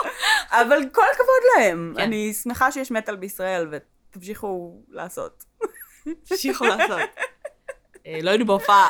[0.52, 1.94] אבל כל הכבוד להם.
[1.98, 2.04] כן.
[2.04, 5.44] אני שמחה שיש מטאל בישראל, ותמשיכו לעשות.
[6.24, 7.00] תמשיכו לעשות.
[8.08, 8.88] אה, לא היינו בהופעה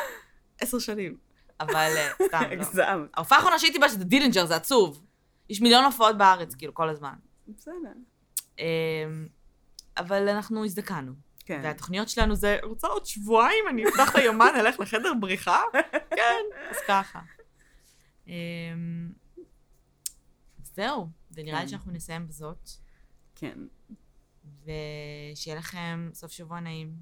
[0.62, 1.18] עשר שנים,
[1.60, 2.44] אבל אה, סתם,
[2.74, 2.84] לא.
[3.14, 5.02] ההופעה האחרונה שהייתי בה שזה Dillinger, זה עצוב.
[5.50, 7.14] יש מיליון הופעות בארץ, כאילו, כל הזמן.
[7.48, 7.74] בסדר.
[8.60, 8.66] אמ,
[9.98, 11.12] אבל אנחנו הזדקנו.
[11.50, 11.62] כן.
[11.64, 15.62] והתוכניות שלנו זה, רוצה עוד שבועיים, אני אפתח את היומן, אלך לחדר בריחה?
[16.18, 17.20] כן, אז ככה.
[18.28, 18.34] אמ,
[20.64, 21.68] זהו, ונראה לי כן.
[21.68, 22.70] שאנחנו נסיים בזאת,
[23.36, 23.60] כן.
[24.64, 26.94] ושיהיה לכם סוף שבוע נעים.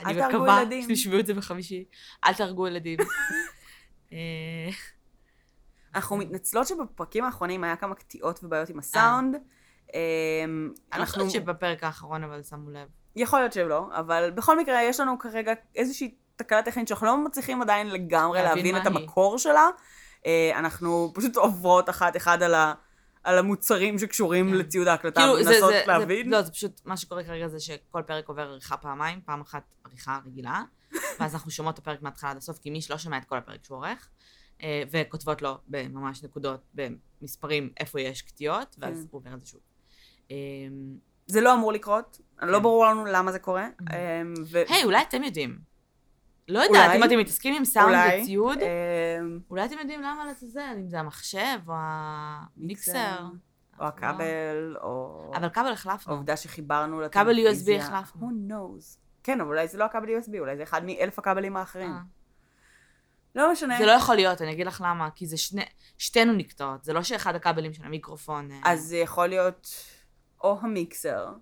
[0.00, 0.82] אל אני תהרגו מקווה ילדים.
[0.82, 1.84] שתשמעו את זה בחמישי.
[2.24, 2.98] אל תהרגו ילדים.
[4.12, 4.70] אה,
[5.94, 9.36] אנחנו מתנצלות שבפרקים האחרונים היה כמה קטיעות ובעיות עם הסאונד.
[9.94, 11.06] אמ, אני לא.
[11.06, 12.88] חושבת שבפרק האחרון אבל שמו לב.
[13.16, 17.62] יכול להיות שלא, אבל בכל מקרה יש לנו כרגע איזושהי תקלה טכנית שאנחנו לא מצליחים
[17.62, 18.96] עדיין לגמרי להבין להבין את היא.
[18.96, 19.68] המקור שלה.
[20.26, 22.74] אה, אנחנו פשוט עוברות אחת-אחד על, ה...
[23.24, 24.54] על המוצרים שקשורים כן.
[24.54, 26.24] לציוד ההקלטה, כאילו, זה, ומנסות זה, להבין.
[26.24, 29.62] זה, לא, זה פשוט, מה שקורה כרגע זה שכל פרק עובר עריכה פעמיים, פעם אחת
[29.84, 30.62] עריכה רגילה,
[31.20, 33.64] ואז אנחנו שומעות את הפרק מההתחלה עד הסוף, כי מיש לא שומע את כל הפרק
[33.64, 34.08] שהוא עורך,
[34.62, 39.06] אה, וכותבות לו בממש נקודות, במספרים, איפה יש קטיעות, ואז כן.
[39.10, 39.60] הוא עובר את זה שוב.
[41.26, 42.62] זה לא אמור לקרות, לא כן.
[42.62, 43.68] ברור לנו למה זה קורה.
[43.92, 44.62] אה, ו...
[44.68, 45.58] היי, אולי אתם יודעים.
[46.48, 46.96] לא יודעת.
[46.96, 49.18] אם אתם מתעסקים עם סאונד וציוד, אה,
[49.50, 53.26] אולי אתם יודעים למה לעזאזל, אם זה המחשב או המיקסר.
[53.80, 56.12] או הכבל, או אבל כבל החלפנו.
[56.12, 57.80] העובדה שחיברנו כבל לטלוויזיה.
[57.80, 58.28] USB החלפנו.
[58.28, 58.98] Who knows?
[59.22, 61.92] כן, אבל אולי זה לא הכבל USB, אולי זה אחד מאלף הכבלים האחרים.
[61.92, 62.00] אה.
[63.34, 63.78] לא משנה.
[63.78, 65.62] זה לא יכול להיות, אני אגיד לך למה, כי זה שני,
[65.98, 68.50] שתינו נקטעות, זה לא שאחד הכבלים של המיקרופון...
[68.50, 69.68] אה, אז זה יכול להיות
[70.44, 71.32] או המיקסר,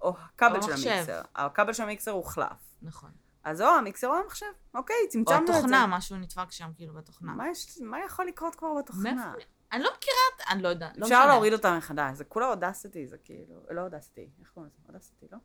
[0.00, 0.88] או הכבל או של המחשב.
[0.90, 1.22] המיקסר.
[1.34, 2.46] הכבל של המיקסר הוחלף.
[2.82, 3.10] נכון.
[3.44, 4.46] אז או המיקסר או המחשב.
[4.74, 5.52] אוקיי, או צמצמנו את זה.
[5.58, 7.32] התוכנה, משהו נדפק שם כאילו בתוכנה.
[7.32, 9.32] מה, יש, מה יכול לקרות כבר בתוכנה?
[9.72, 11.26] אני לא מכירה, את- אני לא יודעת, לא אפשר.
[11.26, 14.82] להוריד אותה מחדש, זה כולה אודסטי, זה כאילו, לא אודסטי, איך קוראים לזה?
[14.92, 15.38] אודסטי, לא?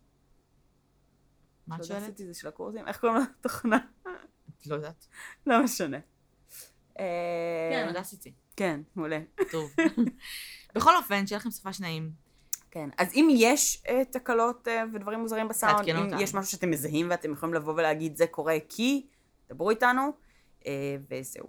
[1.68, 2.04] מה את שואלת?
[2.04, 3.78] אודסטי זה של הקורסים, איך קוראים לתוכנה?
[4.66, 5.08] לא יודעת.
[5.48, 5.98] לא משנה.
[6.96, 8.34] כן, אה, אודסיטי.
[8.56, 9.20] כן, מעולה.
[9.52, 9.72] טוב.
[10.76, 12.12] בכל אופן, שיהיה לכם סופה שניים.
[12.74, 16.22] כן, אז אם יש אה, תקלות אה, ודברים מוזרים בסאונד, אם אותנו.
[16.22, 19.08] יש משהו שאתם מזהים ואתם יכולים לבוא ולהגיד זה קורה כי,
[19.50, 20.12] דברו איתנו,
[20.66, 21.48] אה, וזהו.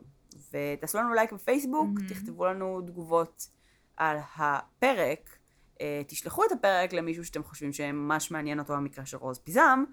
[0.52, 2.08] ותעשו לנו לייק בפייסבוק, מהמם.
[2.08, 3.48] תכתבו לנו תגובות
[3.96, 5.38] על הפרק,
[5.80, 9.84] אה, תשלחו את הפרק למישהו שאתם חושבים שממש מעניין אותו המקרה של רוז פיזם,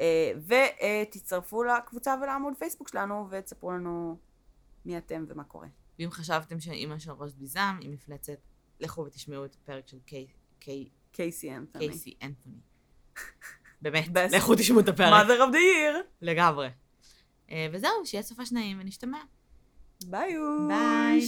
[0.00, 4.16] אה, ותצטרפו לקבוצה ולעמוד פייסבוק שלנו ותספרו לנו
[4.84, 5.68] מי אתם ומה קורה.
[5.98, 8.38] ואם חשבתם שאימא של רוז ביזם היא מפלצת,
[8.80, 10.26] לכו ותשמעו את הפרק של קיי-
[10.64, 11.88] קיי- קייסי אנתוני.
[11.88, 12.56] קייסי אנתוני.
[13.82, 14.08] באמת.
[14.32, 15.26] לכו תשמעו את הפרק.
[15.26, 15.96] mother of the year.
[16.22, 16.68] לגמרי.
[17.50, 19.18] אה, וזהו, שיהיה סופה שניים ונשתמע.
[20.06, 20.34] ביי.
[20.68, 21.20] ביי.